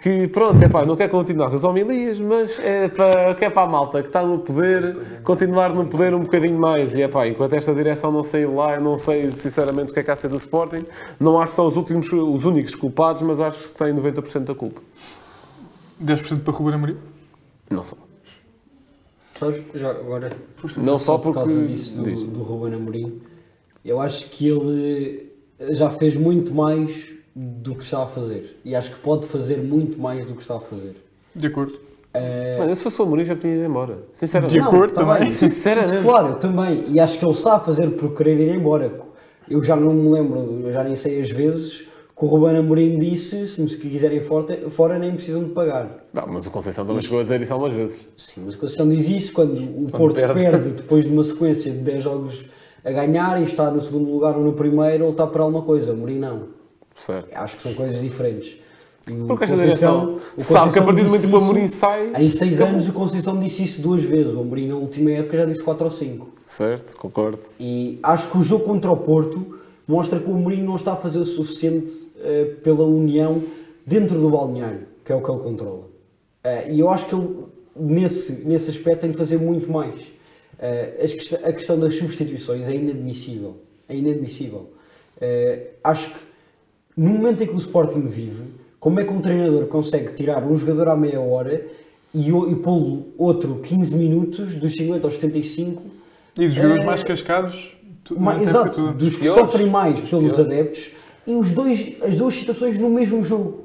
[0.02, 3.50] Que pronto, é pá, não quer continuar com as homilias, mas é para, que é
[3.50, 6.94] para a malta que está no poder, continuar no poder um bocadinho mais.
[6.94, 10.00] E é pá, enquanto esta direção não sair lá, eu não sei sinceramente o que
[10.00, 10.86] é que há a ser do Sporting.
[11.18, 14.54] Não acho que são os, últimos, os únicos culpados, mas acho que têm 90% da
[14.54, 14.80] culpa.
[16.02, 16.96] 10% para Ruben Amorim.
[17.68, 17.96] Não só.
[19.34, 20.32] Sabes, já agora,
[20.78, 21.38] Não só por porque.
[21.40, 22.24] causa disso do, diz.
[22.24, 23.20] do Ruben Amorim,
[23.84, 25.29] eu acho que ele
[25.70, 28.58] já fez muito mais do que está a fazer.
[28.64, 30.96] E acho que pode fazer muito mais do que está a fazer.
[31.34, 31.78] De acordo.
[32.12, 33.98] Eh, Mano, eu se fosse o Mourinho já tinha ido embora.
[34.12, 34.54] Sinceramente.
[34.54, 35.20] De acordo também.
[35.20, 35.30] bem.
[35.30, 36.02] Sinceramente.
[36.02, 36.84] Claro, também.
[36.88, 38.92] E acho que ele está a fazer por querer ir embora.
[39.48, 42.98] Eu já não me lembro, eu já nem sei as vezes que o Ruben Amorim
[42.98, 46.04] disse se me quiserem fora, fora nem precisam de pagar.
[46.12, 48.06] Não, mas o Conceição também chegou a dizer isso algumas vezes.
[48.16, 50.34] Sim, mas a Conceição diz isso quando o Porto perde.
[50.34, 50.70] perde.
[50.70, 52.44] depois de uma sequência de 10 jogos
[52.84, 55.92] a ganhar e está no segundo lugar ou no primeiro, ele está para alguma coisa.
[55.92, 56.48] Amorim não.
[56.96, 57.30] Certo.
[57.34, 58.58] Acho que são coisas diferentes.
[59.10, 62.12] O Porque esta direção o sabe que a partir do momento que o Amorim sai.
[62.16, 62.74] Em 6 acabou.
[62.74, 64.32] anos o Conceição disse isso duas vezes.
[64.34, 66.28] O Amorim na última época já disse 4 ou 5.
[66.46, 67.38] Certo, concordo.
[67.58, 70.96] E acho que o jogo contra o Porto mostra que o Mourinho não está a
[70.96, 73.42] fazer o suficiente eh, pela união
[73.84, 75.88] dentro do balneário, que é o que ele controla.
[76.44, 80.00] Eh, e eu acho que ele, nesse, nesse aspecto, tem de fazer muito mais.
[80.60, 83.56] Quest- a questão das substituições é inadmissível.
[83.88, 84.70] É inadmissível.
[85.20, 86.18] Eh, acho que
[86.96, 88.42] no momento em que o Sporting vive,
[88.78, 91.66] como é que um treinador consegue tirar um jogador à meia hora
[92.14, 95.82] e, e pô-lo outro 15 minutos, dos 50 aos 75,
[96.38, 97.76] E dos jogadores É- mais cascados.
[98.04, 99.40] tu- Ma- na época exato, dos que piores.
[99.40, 100.92] sofrem mais pelos adeptos
[101.26, 103.64] e os dois, as duas situações no mesmo jogo.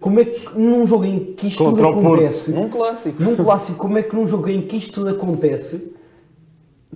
[0.00, 3.22] Como é que num jogo em que isto Contra tudo acontece, Num clássico.
[3.22, 5.92] num clássico, como é que num jogo em que isto tudo acontece,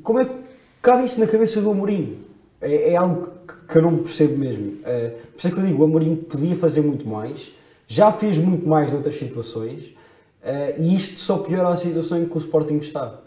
[0.07, 0.34] como é que
[0.80, 2.18] cabe isso na cabeça do Amorim?
[2.61, 4.76] É, é algo que, que eu não percebo mesmo.
[4.84, 7.52] É, por isso é que eu digo, o Amorim podia fazer muito mais,
[7.88, 9.92] já fez muito mais noutras situações,
[10.40, 13.18] é, e isto só piora a situação em que o Sporting está.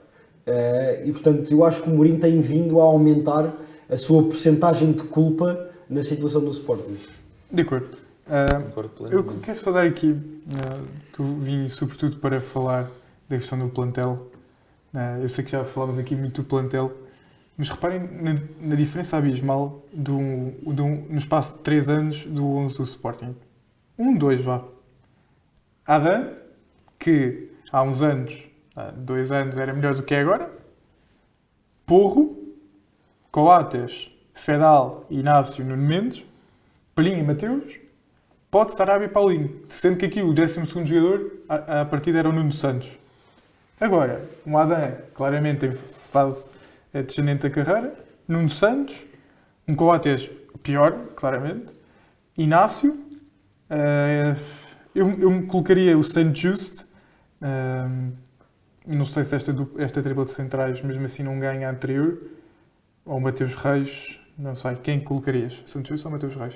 [0.45, 3.53] É, e portanto, eu acho que o Mourinho tem vindo a aumentar
[3.89, 6.95] a sua porcentagem de culpa na situação do Sporting.
[7.51, 7.89] De acordo.
[8.65, 10.15] Concordo eu quero só dar aqui,
[11.11, 12.89] que eu vim sobretudo para falar
[13.27, 14.29] da questão do plantel.
[14.93, 16.91] Ah, eu sei que já falámos aqui muito do plantel,
[17.57, 22.77] mas reparem na, na diferença abismal do, do, no espaço de 3 anos do 11
[22.77, 23.35] do Sporting.
[23.97, 24.63] Um, dois, vá.
[25.85, 26.33] Adam,
[26.97, 28.37] que há uns anos,
[28.97, 30.49] dois anos, era melhor do que é agora.
[31.85, 32.37] Porro,
[33.31, 36.23] Coates, Fedal, Inácio, Nuno Mendes,
[36.95, 37.79] Palhinha e Mateus,
[38.49, 42.51] pode Sarabia e Paulinho, sendo que aqui o 12 jogador, à partida era o Nuno
[42.51, 42.89] Santos.
[43.79, 46.51] Agora, um Adam, claramente em fase
[46.93, 47.93] eh, descendente da carreira,
[48.27, 49.05] Nuno Santos,
[49.65, 50.29] um Coates
[50.61, 51.73] pior, claramente,
[52.37, 52.99] Inácio,
[53.69, 54.35] eh,
[54.93, 56.85] eu, eu me colocaria o Saint Just,
[57.41, 57.87] eh,
[58.85, 62.17] não sei se esta, esta tripla de centrais mesmo assim não ganha a anterior,
[63.05, 65.63] ou Mateus Reis, não sei, quem colocarias?
[65.65, 66.55] Santos Just ou Mateus Reis?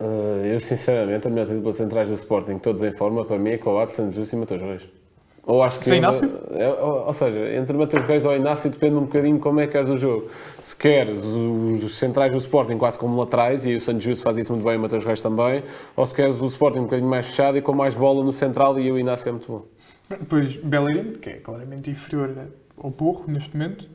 [0.00, 3.50] Uh, eu, sinceramente, a melhor dupla de centrais do Sporting, todos em forma, para mim
[3.50, 4.99] é Coates, Santos Justo e Mateus Reis.
[5.44, 5.86] Ou acho que.
[5.86, 6.30] Sem Inácio?
[6.50, 9.72] É, ou, ou seja, entre Mateus Reis ou Inácio depende um bocadinho como é que
[9.72, 10.28] queres o jogo.
[10.60, 14.36] Se queres os, os centrais do Sporting quase como laterais, e o Santos Justo faz
[14.38, 15.62] isso muito bem, o Mateus Reis também,
[15.96, 18.78] ou se queres o Sporting um bocadinho mais fechado e com mais bola no central,
[18.78, 19.64] e o Inácio é muito bom.
[20.08, 22.34] Depois Bellerin, que é claramente inferior
[22.76, 23.88] ao Porro neste momento.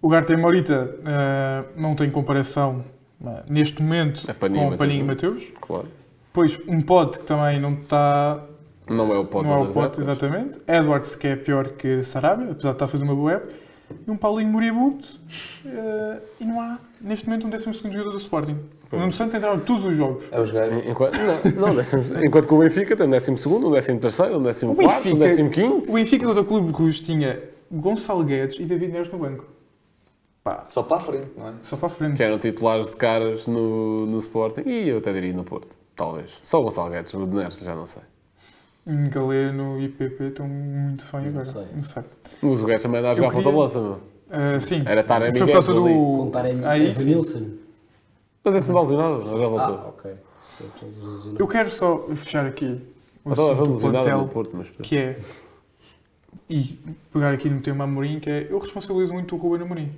[0.00, 2.82] O Garte Morita eh, não tem comparação
[3.22, 5.06] eh, neste momento É Palhinha e com Mateus, Palhinha e é?
[5.06, 5.52] Mateus.
[5.60, 5.88] Claro.
[6.28, 8.46] Depois um Pote que também não está.
[8.90, 10.58] Não é o Pote não é o Pote, exatamente.
[10.68, 13.54] Edwards, que é pior que Sarabia, apesar de estar a fazer uma boa época.
[14.06, 15.04] E um Paulinho Moribundo.
[15.66, 18.56] eh, e não há, neste momento, um 12 jogador do Sporting.
[18.92, 20.24] O Nuno Santos entrava em todos os jogos.
[20.30, 20.86] É os gajos.
[20.86, 24.38] Enquanto, não, não, décimo- enquanto que o Benfica tem um décimo segundo, um décimo terceiro,
[24.38, 25.90] um décimo O quarto, Benfica- um décimo quinto.
[25.90, 29.44] O Benfica contra o Clube Rouge tinha Gonçalo Guedes e David Neres no banco.
[30.42, 31.52] Pá, Só para a frente, não é?
[31.62, 32.16] só para a frente.
[32.16, 36.30] que eram titulares de caras no, no Sporting e eu até diria no Porto, talvez.
[36.42, 38.02] Só o Gonçalo Guedes, o de Neres já não sei.
[39.10, 41.44] Galeno e PP estão muito bem agora.
[41.44, 41.64] sei.
[41.74, 42.02] Não sei.
[42.42, 44.00] Mas o Guedes também anda a jogar ponta queria- de lança, meu.
[44.30, 44.82] Ah, sim.
[44.86, 46.30] Era Taremi Foi por causa do.
[46.66, 47.00] Aí, sim.
[47.00, 47.46] Evanilson.
[48.44, 49.74] Mas esse não está lesionado, já voltou.
[49.74, 50.12] Ah, ok.
[50.56, 52.80] Se eu quero só fechar aqui
[53.24, 54.68] o assunto do plantel, Porto, mas...
[54.82, 55.18] que é.
[56.48, 56.78] E
[57.12, 58.46] pegar aqui no tema Amorim, que é.
[58.50, 59.92] Eu responsabilizo muito o Ruben Amorim.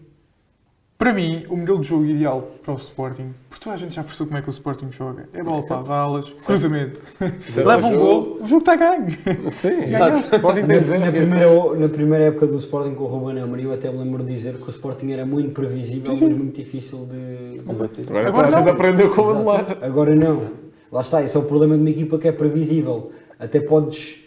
[1.02, 4.04] Para mim, o modelo de jogo ideal para o Sporting, porque toda a gente já
[4.04, 5.28] percebeu como é que o Sporting joga.
[5.32, 7.02] É bola para as alas, cruzamento.
[7.56, 9.10] Leva um gol, o jogo está ganho.
[9.50, 10.16] Sim, Exato.
[10.16, 13.42] O Sporting tem Na, na é primeira, na primeira época do Sporting com o Ruben
[13.42, 16.28] Amorim, eu até me lembro de dizer que o Sporting era muito previsível, Sim, sim.
[16.28, 17.60] mas muito difícil de...
[17.64, 18.06] Combater.
[18.08, 18.72] Agora, Agora toda a gente não.
[18.72, 19.38] aprendeu como Exato.
[19.40, 19.78] anular.
[19.82, 20.50] Agora não.
[20.92, 23.10] Lá está, esse é o problema de uma equipa que é previsível.
[23.40, 24.18] Até podes.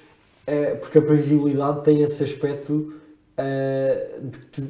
[0.45, 2.93] eh, porque a previsibilidade tem esse aspecto
[3.38, 4.63] eh, de que tu,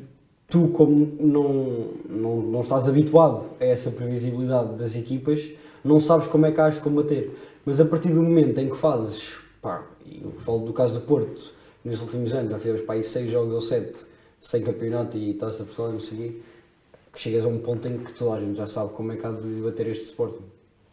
[0.56, 5.52] tu, como não, não, não estás habituado a essa previsibilidade das equipas,
[5.84, 7.38] não sabes como é que has de combater.
[7.66, 11.02] Mas a partir do momento em que fazes, pá, e eu falo do caso do
[11.02, 11.52] Porto,
[11.84, 14.06] nos últimos anos já fizemos para aí 6 jogos ou 7
[14.40, 16.36] sem campeonato e taça Portugal e não sei quê,
[17.12, 19.26] que chegas a um ponto em que toda a gente já sabe como é que
[19.28, 20.44] há de bater este Sporting.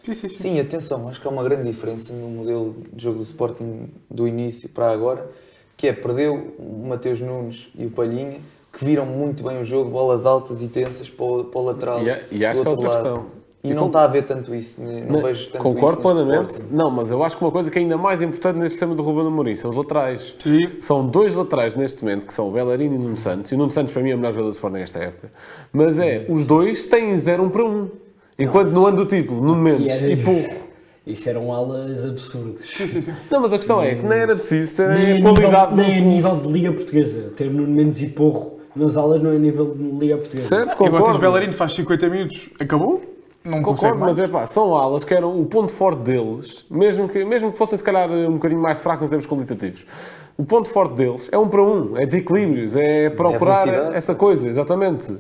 [0.03, 0.37] Sim, sim, sim.
[0.37, 4.27] Sim, atenção, acho que há uma grande diferença no modelo de jogo do Sporting do
[4.27, 5.31] início para agora,
[5.77, 8.41] que é perdeu o Mateus Nunes e o Palhinha,
[8.83, 12.03] que viram muito bem o jogo, bolas altas e tensas para o, para o lateral.
[12.03, 13.03] E, a- e acho que é outra lado.
[13.03, 13.27] questão.
[13.65, 15.05] E Eu não está a haver tanto isso, né?
[15.09, 16.51] não Não, vejo tanto Concordo isso plenamente.
[16.51, 16.75] Sporting.
[16.75, 19.05] Não, mas eu acho que uma coisa que é ainda mais importante neste sistema do
[19.05, 20.35] Ruben Amorim são os laterais.
[20.41, 20.59] Sim.
[20.81, 23.53] São dois laterais neste momento, que são o Bellerin e o Nuno Santos.
[23.53, 25.31] E o Nuno Santos, para mim, é o melhor jogador do Sporting nesta época.
[25.73, 27.69] Mas é, os dois têm 0 um para 1.
[27.69, 27.89] Um.
[28.37, 30.63] Enquanto no ano do título, Nuno Mendes e Porro.
[31.07, 32.63] Isso eram alas absurdos.
[33.31, 35.75] Não, mas a questão é que nem era preciso ter Nem a, a nível, qualidade
[35.77, 37.33] nem a nível de Liga Portuguesa.
[37.37, 40.49] Ter Nuno Mendes e Porro nas aulas não é nível de Liga Portuguesa.
[40.49, 41.19] Certo, E agora tens concordo.
[41.19, 43.03] Bellerin faz 50 minutos, acabou?
[43.45, 47.25] Não Concordo, mas é pá, são alas que eram o ponto forte deles, mesmo que,
[47.25, 49.85] mesmo que fossem se calhar um bocadinho mais fracos em termos qualitativos.
[50.39, 53.97] O ponto forte deles é um para um, é desequilíbrios, é procurar velocidade.
[53.97, 55.15] essa coisa, exatamente.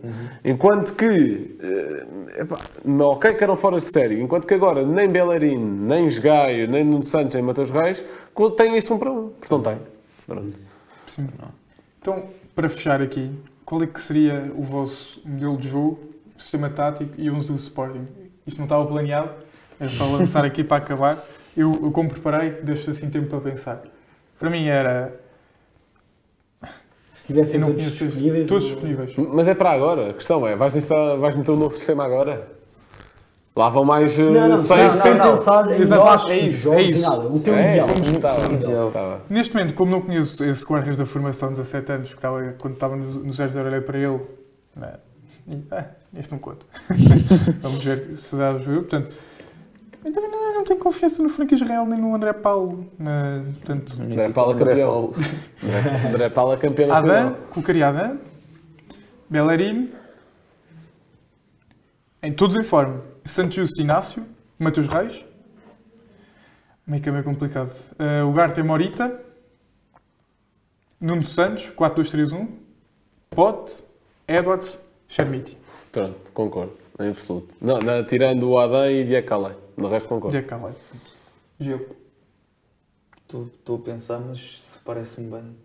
[0.44, 2.06] Enquanto que, eh,
[2.40, 6.70] epá, não, ok que eram fora de série, enquanto que agora nem Bellerin, nem Gaio,
[6.70, 8.02] nem Nuno Santos, nem Mateus Reis
[8.56, 9.78] têm isso um para um, porque não têm.
[10.26, 10.52] Pronto.
[11.06, 11.28] Sim.
[12.00, 12.22] Então,
[12.54, 13.30] para fechar aqui,
[13.64, 16.00] qual é que seria o vosso modelo de jogo,
[16.36, 18.06] sistema tático e 11 do Sporting?
[18.46, 19.30] Isto não estava planeado,
[19.80, 21.24] é só lançar aqui para acabar.
[21.56, 23.82] Eu, eu como preparei, deixo assim tempo para pensar.
[24.38, 25.20] Para mim era.
[27.12, 28.48] Se tivessem todos disponíveis.
[28.48, 29.14] todos disponíveis.
[29.16, 32.61] Mas é para agora, a questão é, vais, instalar, vais meter um novo sistema agora?
[33.54, 36.78] Lá vão mais eh, Não, não, seis, sem, não, pensar em Exato, é isso, jogos
[36.78, 37.00] é isso.
[37.02, 37.28] nada.
[37.28, 37.88] O teu É, ideal.
[37.88, 38.86] como estava, ideal.
[38.88, 39.20] estava.
[39.28, 42.74] Neste momento, como não conheço esse guarda-redes da formação de 17 anos, que estava, quando
[42.74, 44.20] estava no, no 0-0 olhei para ele,
[44.74, 44.94] né,
[45.46, 45.84] e, ah,
[46.16, 46.64] este não conta.
[47.60, 48.78] Vamos ver se dá o jogo.
[48.84, 49.14] Portanto,
[50.02, 52.86] eu também não, não tenho confiança no Frank Israel nem no André Paulo.
[52.98, 54.90] Mas, portanto, André Paulo André campeão.
[54.90, 55.14] Paulo.
[55.62, 57.36] André- André Paulo é campeão Adam, nacional.
[57.50, 58.18] colocaria Adam,
[59.28, 59.90] Bellerin,
[62.22, 63.11] em todos em forma.
[63.24, 64.26] Santos Justo Inácio,
[64.58, 65.24] Matheus Reis,
[66.86, 67.70] meio que é meio complicado.
[67.92, 69.20] Uh, o Garte Morita,
[71.00, 72.48] Nuno Santos, 4-2-3-1,
[73.30, 73.84] Pote,
[74.26, 75.56] Edwards, Chermiti.
[75.90, 77.54] Pronto, concordo, em absoluto.
[77.60, 80.42] Não, não, tirando o Adam e Calais, no resto concordo.
[80.44, 80.76] Calais.
[81.60, 81.86] Gil.
[83.22, 85.56] Estou a pensar, mas parece-me bem.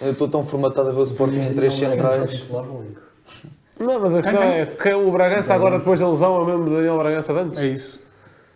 [0.00, 2.30] Eu estou tão formatado a ver o Sporting em três centrais.
[3.80, 6.70] Não, mas a questão é que o Bragança agora, depois da lesão, é o mesmo
[6.70, 7.58] Daniel Bragança de antes.
[7.58, 8.00] É isso.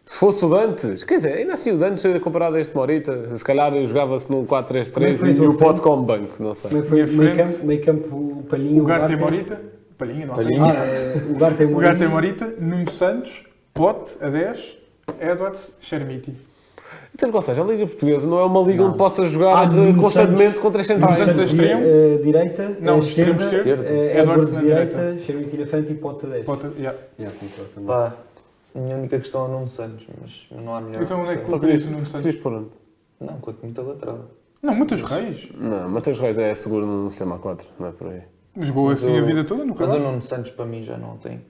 [0.05, 3.43] Se fosse o Dantes, quer dizer, ainda assim o Dantes comparado a este Morita, se
[3.43, 6.35] calhar jogava-se num Como é 4-3-3 que foi a e tua o Pote como banco,
[6.43, 6.69] não sei.
[6.71, 9.25] Como é que foi Minha o meio campo, meio campo o Palhinho, O Garte Garte-
[9.25, 9.63] Morita,
[9.97, 10.63] Palhinha, não Palhinha.
[10.63, 11.67] Ah, é, o Garte.
[11.67, 14.77] Garte Morita, Nuno Santos, Pote, a 10,
[15.19, 16.37] Edwards, Chermiti.
[17.15, 19.93] Então, ou seja, a Liga Portuguesa não é uma liga onde possa jogar Ah, eh,
[20.01, 21.17] constantemente com três centrais.
[21.17, 21.83] Santos Santos a di- extremo?
[21.87, 23.85] eh, direita, Não, eh, extremo esquerda, esquerdo.
[23.85, 25.21] eh, Edwards Edwards na direita, direita.
[25.25, 26.45] Chermiti na frente e Pote a 10.
[26.45, 26.99] Pote, yeah.
[27.19, 27.87] Yeah, concordo também.
[27.87, 28.15] Pá,
[28.75, 31.03] a minha única questão é o Nuno Santos, mas não há melhor.
[31.05, 32.23] Então onde é que Só colocarias querias, o Nuno Santos?
[32.27, 32.69] querias por onde?
[33.21, 34.19] Não, quanto muito a lateral.
[34.61, 35.49] Não, muitos reis.
[35.57, 38.23] Não, Mateus Reis é seguro no sistema 4, não é por aí.
[38.59, 40.01] Jogou assim a vida toda no Mas o canal.
[40.01, 41.41] Nuno Santos para mim já não tem.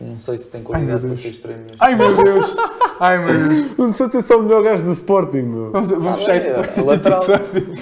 [0.00, 1.60] Não sei se tem qualidade para ser extremo.
[1.78, 2.54] Ai meu Deus!
[3.00, 3.76] Ai meu Deus!
[3.78, 5.70] Nuno Santos é só o melhor gajo do Sporting, meu.
[5.70, 6.36] Vamos, vamos Ah, fechar é,
[6.68, 7.22] este a lateral.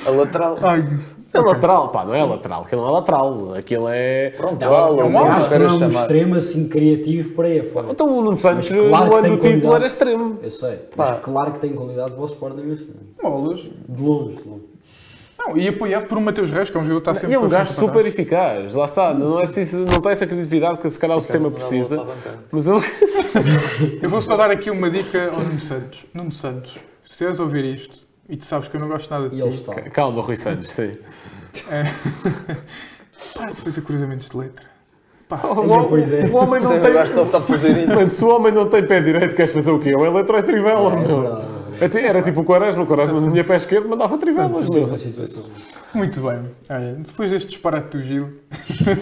[0.07, 0.59] A lateral.
[0.62, 0.89] Ai,
[1.33, 2.62] É lateral, pá, não é lateral.
[2.62, 3.55] Aquilo não é lateral.
[3.55, 4.31] Aquilo é.
[4.37, 5.31] Pronto, Não, ala, é um como ala.
[5.31, 6.03] Acho que queiras não é um chamar.
[6.03, 7.87] extremo assim criativo para aí afora.
[7.91, 9.75] Então o Nuno Santos, claro no ano do título, qualidade.
[9.75, 10.39] era extremo.
[10.41, 11.09] Eu sei, Pá.
[11.11, 12.79] mas claro que tem qualidade para o Sporting
[13.21, 13.59] molas.
[13.89, 14.62] De longe, de longe.
[15.47, 17.37] Não, e apoiado por um Mateus Reis, que é um jogador que está sempre E
[17.37, 18.75] é um gajo super eficaz.
[18.75, 21.53] Lá está, não é preciso, não tem essa criatividade que se calhar o sistema Não
[21.53, 22.01] precisa.
[22.01, 22.39] a bancada.
[22.51, 22.81] Mas eu.
[24.01, 26.07] Eu vou só dar aqui uma dica ao Nuno Santos.
[26.15, 29.37] Nuno Santos, se és ouvir isto, e tu sabes que eu não gosto nada de
[29.41, 29.91] E ti.
[29.91, 30.93] Calma, Rui Santos, sim.
[33.35, 34.67] para de fazer cruzamentos de letra.
[35.29, 36.27] Pá, O, é.
[36.27, 37.07] o homem não o tem.
[37.07, 37.25] só.
[37.95, 39.91] Mano, se o homem não tem pé direito, queres fazer o quê?
[39.91, 41.27] É um eletrotrivela, É meu.
[41.27, 44.68] é Até Era tipo o Quaresma, o Quaresma na minha pé esquerdo mandava trivelas.
[45.95, 46.51] Muito bem.
[46.68, 48.41] Olha, depois deste disparate do Gil,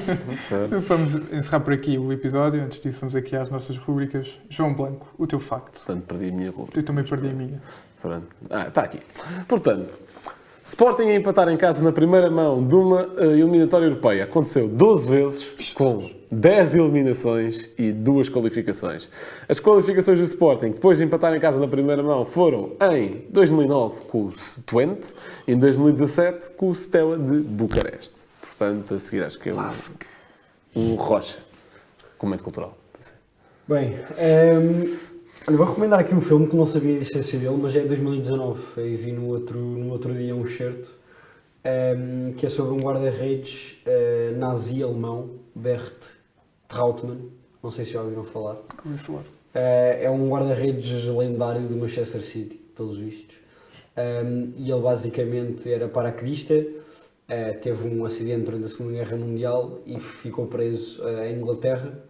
[0.86, 2.62] vamos encerrar por aqui o episódio.
[2.62, 4.38] Antes disso, vamos aqui às nossas rubricas.
[4.48, 5.78] João Blanco, o teu facto.
[5.84, 6.72] Portanto, perdi a minha roupa.
[6.78, 7.62] Eu também perdi a minha.
[8.00, 8.26] Pronto.
[8.50, 9.00] Ah, está aqui.
[9.48, 10.00] Portanto,
[10.64, 14.24] Sporting a empatar em casa na primeira mão de uma eh, eliminatória europeia.
[14.24, 19.06] Aconteceu 12 vezes, com 10 eliminações e duas qualificações.
[19.46, 24.06] As qualificações do Sporting, depois de empatar em casa na primeira mão, foram em 2009
[24.06, 24.32] com o
[24.64, 25.12] Twente
[25.46, 28.22] e em 2017 com o Stella de Bucareste.
[28.40, 29.68] Portanto, a seguir acho que é um,
[30.74, 31.38] um Rocha.
[32.16, 32.78] Comento cultural.
[33.68, 34.96] Bem, ehm,
[35.46, 37.88] olha, vou recomendar aqui um filme que não sabia a existência dele, mas é de
[37.88, 38.80] 2019.
[38.80, 40.94] Aí vi no outro, no outro dia um certo,
[41.62, 46.21] ehm, que é sobre um guarda-redes eh, nazi alemão, Bert
[46.72, 47.30] Trautmann.
[47.62, 48.56] Não sei se já ouviram falar.
[48.82, 49.22] Que ia falar.
[49.54, 53.36] Eh, é um guarda-redes lendário do Manchester City, pelos vistos.
[53.94, 56.54] Um, e ele basicamente era paraquedista,
[57.28, 62.02] eh, teve um acidente durante a Segunda Guerra Mundial e ficou preso eh, em Inglaterra.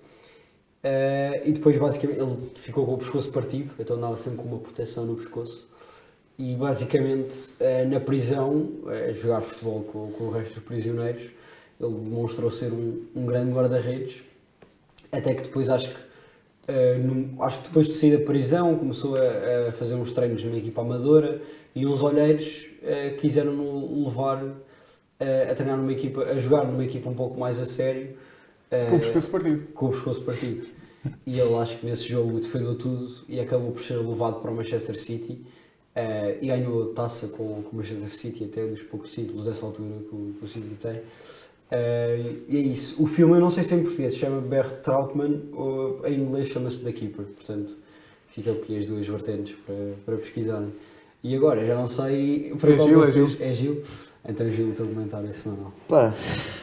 [0.82, 4.58] Eh, e depois, basicamente, ele ficou com o pescoço partido, então andava sempre com uma
[4.58, 5.68] proteção no pescoço.
[6.38, 7.36] E basicamente,
[7.88, 11.22] na prisão, a jogar futebol com, com o resto dos prisioneiros,
[11.78, 14.22] ele demonstrou ser um, um grande guarda-redes.
[15.12, 16.12] Até que depois, acho que
[16.62, 20.44] Uh, num- acho que depois de sair da prisão começou a, a fazer uns treinos
[20.44, 21.42] numa equipa amadora
[21.74, 24.54] e uns olheiros uh, quiseram levar uh,
[25.50, 28.16] a treinar numa equipa, a jogar numa equipa um pouco mais a sério
[28.88, 29.66] Com o pescoço partido.
[29.74, 30.64] com o pescoço partido.
[31.26, 34.54] E ele acho que nesse jogo defendeu tudo e acabou por ser levado para o
[34.54, 35.44] Manchester City
[36.40, 40.14] e ganhou taça com, com o Manchester City, até dos poucos títulos dessa altura que
[40.14, 41.00] o, que o City tem.
[41.72, 43.02] Uh, e é isso.
[43.02, 46.20] O filme eu não sei se é em português, se chama Bert Trautmann, ou em
[46.20, 47.74] inglês chama-se The Keeper, portanto
[48.34, 50.72] fica aqui as duas vertentes para, para pesquisarem.
[51.24, 53.40] E agora, já não sei para É qual Gil, é vocês.
[53.40, 53.82] É Gil?
[54.28, 55.72] Então Gil, o teu comentário semanal.
[55.88, 56.14] Pá,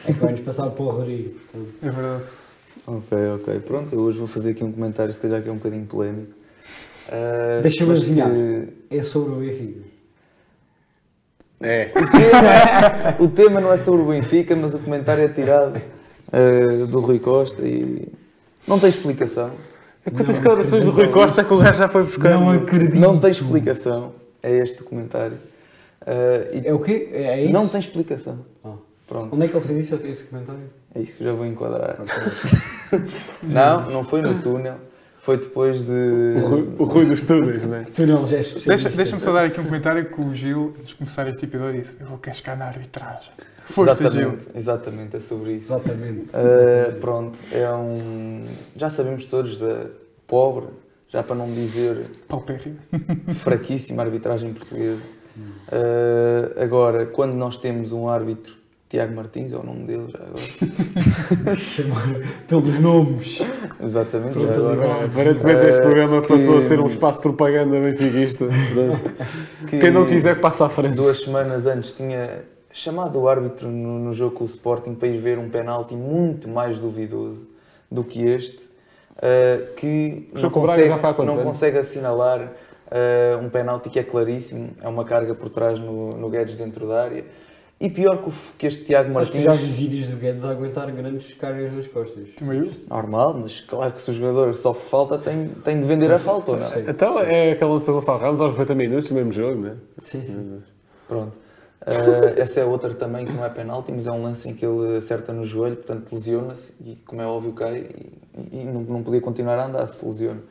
[0.06, 1.74] É que vai-nos passar para o Rodrigo, portanto.
[1.82, 2.24] É verdade.
[2.86, 3.60] ok, ok.
[3.60, 6.32] Pronto, eu hoje vou fazer aqui um comentário, se calhar que é um bocadinho polémico.
[7.08, 8.30] Ah, Deixa-me adivinhar.
[8.30, 9.80] que- É sobre o Benfica.
[11.62, 11.90] É.
[13.18, 15.80] O tema não é sobre o Benfica, mas o comentário é tirado
[16.32, 18.08] ah, do Rui Costa e
[18.66, 19.50] não tem explicação.
[20.04, 22.30] Quantas declarações do Rui Costa que o gajo já foi buscar?
[22.30, 22.96] Não acredito.
[22.96, 24.14] Não tem explicação.
[24.42, 25.38] É este o comentário.
[26.06, 27.10] Ah, e É o quê?
[27.12, 27.52] É, é isso?
[27.52, 28.38] não tem explicação.
[28.64, 28.72] Ah.
[29.06, 30.62] Pronto, Onde é que ele fez isso, esse comentário?
[30.94, 31.96] é isso que eu já vou enquadrar.
[33.42, 34.74] Não, não foi no túnel.
[35.22, 35.90] Foi depois de.
[36.42, 37.80] O Rui, o Rui dos túneis, não é?
[37.80, 37.82] É
[38.40, 38.68] especialista.
[38.68, 41.80] Deixa- Deixa-me só dar aqui um comentário que o Gil, antes de começar este episódio,
[41.80, 43.30] disse: Eu vou cascar na arbitragem.
[43.66, 44.32] Força, Gil.
[44.32, 45.72] exatamente, exatamente, é sobre isso.
[45.74, 46.30] Exatamente.
[46.30, 48.44] Uh, pronto, é um.
[48.74, 49.86] Já sabemos todos da
[50.26, 50.66] pobre,
[51.10, 52.06] já para não dizer
[53.40, 55.02] fraquíssima arbitragem portuguesa.
[55.36, 58.54] Uh, agora, quando nós temos um árbitro,
[58.88, 61.56] Tiago Martins é o nome dele já agora.
[61.58, 62.14] Chamar
[62.48, 63.38] pelos nomes.
[63.82, 64.38] Exatamente.
[65.04, 68.46] Aparentemente este Eh, programa passou a que- ser um espaço de propaganda benfiquista.
[69.68, 70.94] Que Quem não quiser passa à frente.
[70.96, 75.18] Duas semanas antes tinha chamado o árbitro no, no jogo com o Sporting para ir
[75.18, 77.46] ver um penalti muito mais duvidoso
[77.90, 78.66] do que este,
[79.16, 80.88] uh, que não consegue,
[81.24, 86.16] não consegue assinalar uh, um penalti que é claríssimo, é uma carga por trás no,
[86.16, 87.24] no Guedes dentro da área.
[87.80, 90.44] E pior que, o, que este Tiago Acho que Martins, já vi vídeos do Guedes
[90.44, 92.28] a aguentar grandes cargas nas costas.
[92.36, 96.18] Também normal, mas claro que se o jogador sofre falta tem, tem de vender a
[96.18, 96.68] falta não?
[96.68, 96.84] Sei.
[96.86, 99.74] Então é aquele lance do Gonçalo Ramos aos 90 minutos do mesmo jogo, não é?
[100.04, 100.62] Sim, sim.
[101.08, 101.38] Pronto.
[101.80, 104.66] Uh, essa é outra também que não é penalti, mas é um lance em que
[104.66, 107.86] ele acerta no joelho, portanto lesiona-se e, como é óbvio, cai
[108.52, 110.42] e, e não, não podia continuar a andar se lesiona.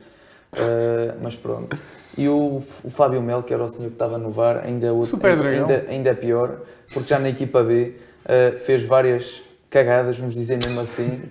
[0.52, 1.76] Uh, mas pronto.
[2.18, 4.92] E o, o Fábio Mel, que era o senhor que estava no VAR, ainda é,
[4.92, 5.68] outro, Super dragão.
[5.68, 7.94] ainda, ainda é pior, porque já na equipa B
[8.24, 11.22] uh, fez várias cagadas, vamos dizer mesmo assim.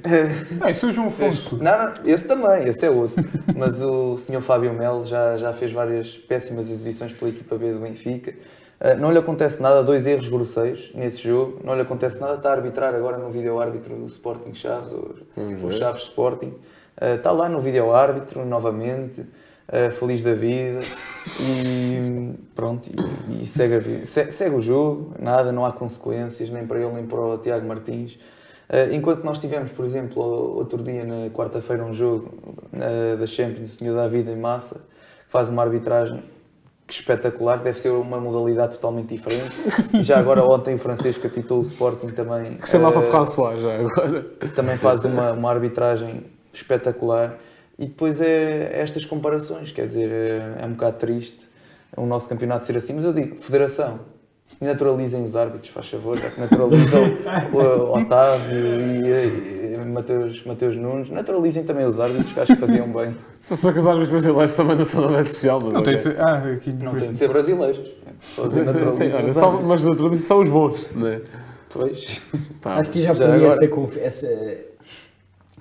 [0.57, 1.57] Não, isso é o João Afonso.
[1.57, 3.23] Não, não, esse também, esse é outro.
[3.55, 7.79] Mas o senhor Fábio Melo já, já fez várias péssimas exibições pela equipa B do
[7.79, 8.33] Benfica.
[8.79, 11.59] Uh, não lhe acontece nada, dois erros grosseiros nesse jogo.
[11.65, 15.15] Não lhe acontece nada, está a arbitrar agora no vídeo árbitro do Sporting Chaves, ou
[15.61, 16.53] o Chaves Sporting.
[17.01, 20.79] Está lá no vídeo árbitro novamente, uh, feliz da vida.
[21.39, 22.89] E pronto,
[23.29, 27.05] e, e segue, se- segue o jogo, nada, não há consequências, nem para ele nem
[27.05, 28.15] para o Tiago Martins.
[28.69, 32.31] Uh, enquanto nós tivemos, por exemplo, outro dia, na quarta-feira, um jogo
[33.19, 36.23] da Champions do Senhor da Vida em Massa, que faz uma arbitragem
[36.87, 39.51] espetacular, que deve ser uma modalidade totalmente diferente.
[40.03, 42.55] Já agora, ontem, o francês que apitou o Sporting também.
[42.55, 44.21] Que se chamava uh, François já agora.
[44.39, 46.23] que também faz uma, uma arbitragem
[46.53, 47.37] espetacular.
[47.77, 51.47] E depois é estas comparações, quer dizer, é, é um bocado triste
[51.97, 53.99] o nosso campeonato ser assim, mas eu digo, federação,
[54.61, 57.01] naturalizem os árbitros, faz favor, já que naturalizam
[57.53, 62.87] o Otávio e, e Mateus, Mateus Nunes, naturalizem também os árbitros, que acho que faziam
[62.91, 63.15] bem.
[63.41, 65.95] Se fosse para que os árbitros brasileiros também não são nada especial, mas Não tem
[65.95, 65.95] ok.
[65.95, 66.19] de ser.
[66.25, 67.89] Ah, aqui Não tem de ser brasileiros.
[68.19, 71.21] Só dizer Sim, naturalizem olha, os só- mas naturalizam são os bons, não é?
[71.69, 72.21] Pois.
[72.61, 72.75] Tá.
[72.75, 73.57] Acho que já, Já podia agora.
[73.59, 74.27] ser confi- essa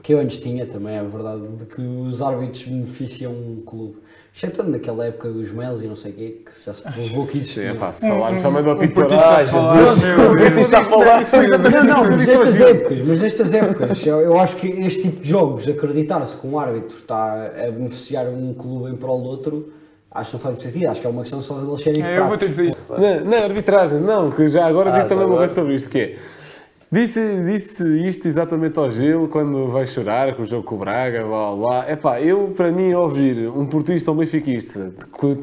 [0.03, 3.97] que eu antes tinha também, é verdade, de que os árbitros beneficiam um clube.
[4.37, 7.33] Exceto naquela época dos mails e não sei o quê, que já se provou que
[7.33, 7.63] Sim, existia.
[7.71, 9.57] é pá, se falarmos também do apito portista Ah, Jesus.
[9.59, 10.51] O Deus.
[10.51, 11.23] Batista a falar.
[11.23, 15.23] Isso Não, não, mas nestas épocas, mas nestas épocas, eu, eu acho que este tipo
[15.23, 19.73] de jogos, acreditar-se que um árbitro está a beneficiar um clube em prol do outro,
[20.09, 22.19] acho que não faz sentido, acho que é uma questão só de eles serem É,
[22.19, 22.79] eu vou ter dizer isto.
[22.91, 25.99] Na, na arbitragem, não, que já agora Ah, digo também uma coisa sobre isto, que
[25.99, 26.17] é,
[26.91, 31.25] disse, disse isto exatamente ao Gil, quando vai chorar com o jogo com o Braga,
[31.25, 31.91] blá, blá, blá.
[31.93, 34.93] Epá, eu, para mim, ouvir um portista ou um benfiquista,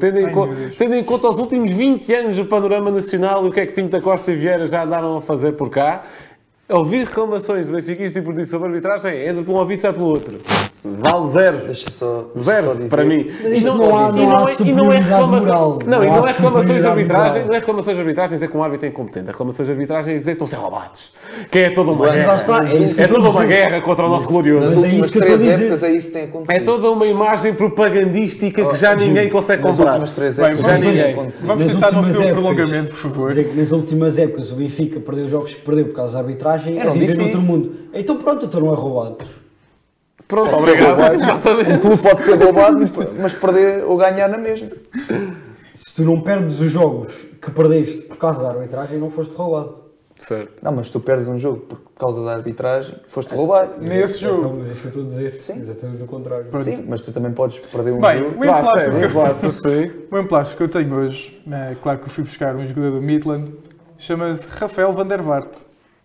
[0.00, 3.48] tendo, em Ai, co- tendo em conta os últimos 20 anos do panorama nacional e
[3.48, 6.02] o que é que Pinto da Costa e Vieira já andaram a fazer por cá,
[6.68, 10.06] ouvir reclamações de benfiquistas e portistas sobre arbitragem, entra por um ouvido e sai pelo
[10.06, 10.38] outro.
[10.98, 11.58] Vale zero.
[11.66, 12.88] Deixa só, só Zero, dizer.
[12.88, 13.30] para mim.
[13.42, 15.78] Mas E não, não há- e não há é- e não é reclamação.
[15.86, 18.62] Não, e Não é reclamações de arbitragem, não é reclamações de arbitragem dizer que um
[18.62, 19.26] árbitro é incompetente.
[19.28, 21.12] Reclamações de arbitragem é dizer que estão a ser roubados.
[21.50, 22.36] Que é toda uma guerra.
[22.36, 24.68] está, é É toda uma guerra contra o nosso glorioso.
[24.80, 25.64] Mas é isso que eu três estou a dizer.
[25.66, 26.56] épocas é isso que tem acontecido.
[26.56, 30.00] É toda uma imagem propagandística que já ninguém consegue comprar.
[30.06, 31.14] já ninguém.
[31.42, 33.34] Vamos tentar não ser um prolongamento, por favor.
[33.34, 36.84] Nas últimas épocas o Benfica perdeu os jogos que perdeu por causa da arbitragem é
[36.92, 37.46] disse noutro isso.
[37.46, 37.72] mundo.
[37.92, 39.16] Então pronto, não é roubado.
[40.28, 40.88] Pronto, Pode ser obrigado.
[40.88, 41.14] roubado.
[41.14, 41.72] Exatamente.
[41.72, 44.68] O clube pode ser roubado, mas perder ou ganhar na mesma.
[45.74, 49.86] Se tu não perdes os jogos que perdeste por causa da arbitragem, não foste roubado.
[50.18, 50.64] Certo.
[50.64, 53.74] Não, mas tu perdes um jogo por causa da arbitragem, foste roubado.
[53.80, 54.38] Nesse jogo.
[54.38, 55.38] Então, mas é isso que eu estou a dizer.
[55.40, 55.60] Sim.
[55.60, 56.46] Exatamente o contrário.
[56.62, 58.40] Sim, mas tu também podes perder um Bem, jogo.
[58.40, 62.56] o emplástico, eu, o emplástico que eu tenho hoje, é claro que eu fui buscar
[62.56, 63.52] um jogador do Midland,
[63.98, 65.58] chama-se Rafael van der Vaart.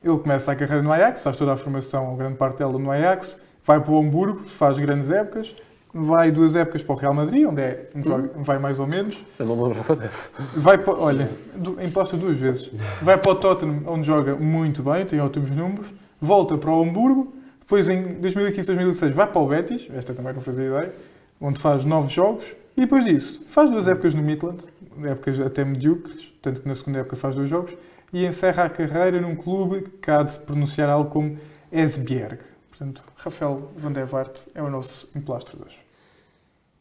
[0.04, 3.38] Ele começa a carreira no Ajax, faz toda a formação, grande parte dela no Ajax,
[3.64, 5.56] vai para o Hamburgo, faz grandes épocas,
[5.94, 9.46] vai duas épocas para o Real Madrid, onde é, joga- vai mais ou menos, Eu
[9.46, 10.30] não me lembrava dessa.
[10.56, 11.30] vai para, olha,
[11.82, 15.88] emposta duas vezes, vai para o Tottenham, onde joga muito bem, tem ótimos números,
[16.20, 20.66] volta para o Hamburgo, depois em 2015-2016 vai para o Betis, esta também não fazia
[20.68, 20.94] ideia,
[21.40, 24.64] onde faz nove jogos, e depois disso faz duas épocas no Midland,
[25.04, 27.76] épocas até medíocres, tanto que na segunda época faz dois jogos,
[28.14, 31.38] e encerra a carreira num clube que há de se pronunciar algo como
[31.72, 32.40] Esbjerg.
[32.82, 35.78] Portanto, Rafael van der Vaart é o nosso emplastro de hoje.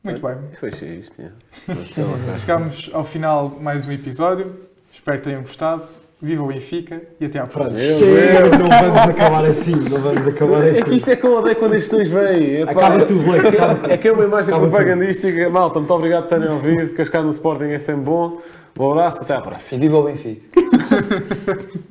[0.03, 0.35] Muito bem.
[0.59, 1.31] Foi isto, é.
[2.39, 4.61] Chegamos ao final de mais um episódio.
[4.91, 5.83] Espero que tenham gostado.
[6.23, 7.83] Viva o Benfica e até à próxima.
[7.83, 8.59] Meu Chega, Deus.
[8.59, 10.95] não vamos acabar assim, não vamos acabar É que assim.
[10.95, 12.57] isto é que eu odeio quando estes dois vêm.
[12.63, 13.93] É, pá, Acaba tudo, Blake, acaba tudo.
[13.93, 15.51] É que é uma imagem Acaba propagandística.
[15.51, 16.95] Malta, muito obrigado por terem ouvido.
[16.95, 18.41] Cascar no Sporting é sempre bom.
[18.79, 19.77] Um abraço, até à próxima.
[19.77, 20.47] E viva o Benfica.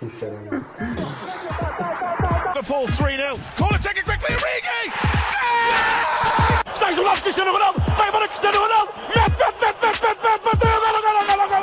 [0.00, 0.65] Sinceramente.
[2.66, 3.38] Liverpool 3 0.
[3.56, 4.34] Corner taken quickly.
[4.34, 4.90] Origi!
[6.74, 7.80] Está isolado Cristiano Ronaldo.
[7.96, 8.58] Vai Cristiano.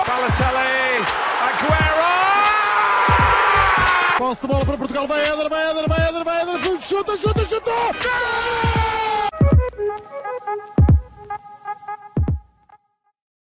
[0.07, 1.03] Balotelli.
[1.43, 2.03] Aguero!
[4.17, 5.07] Posse de bola para Portugal.
[5.07, 6.81] Vai Éder, vai Éder, vai Éder, vai Éder.
[6.81, 7.71] Chuta, chuta, chuta.
[7.71, 8.82] Gol!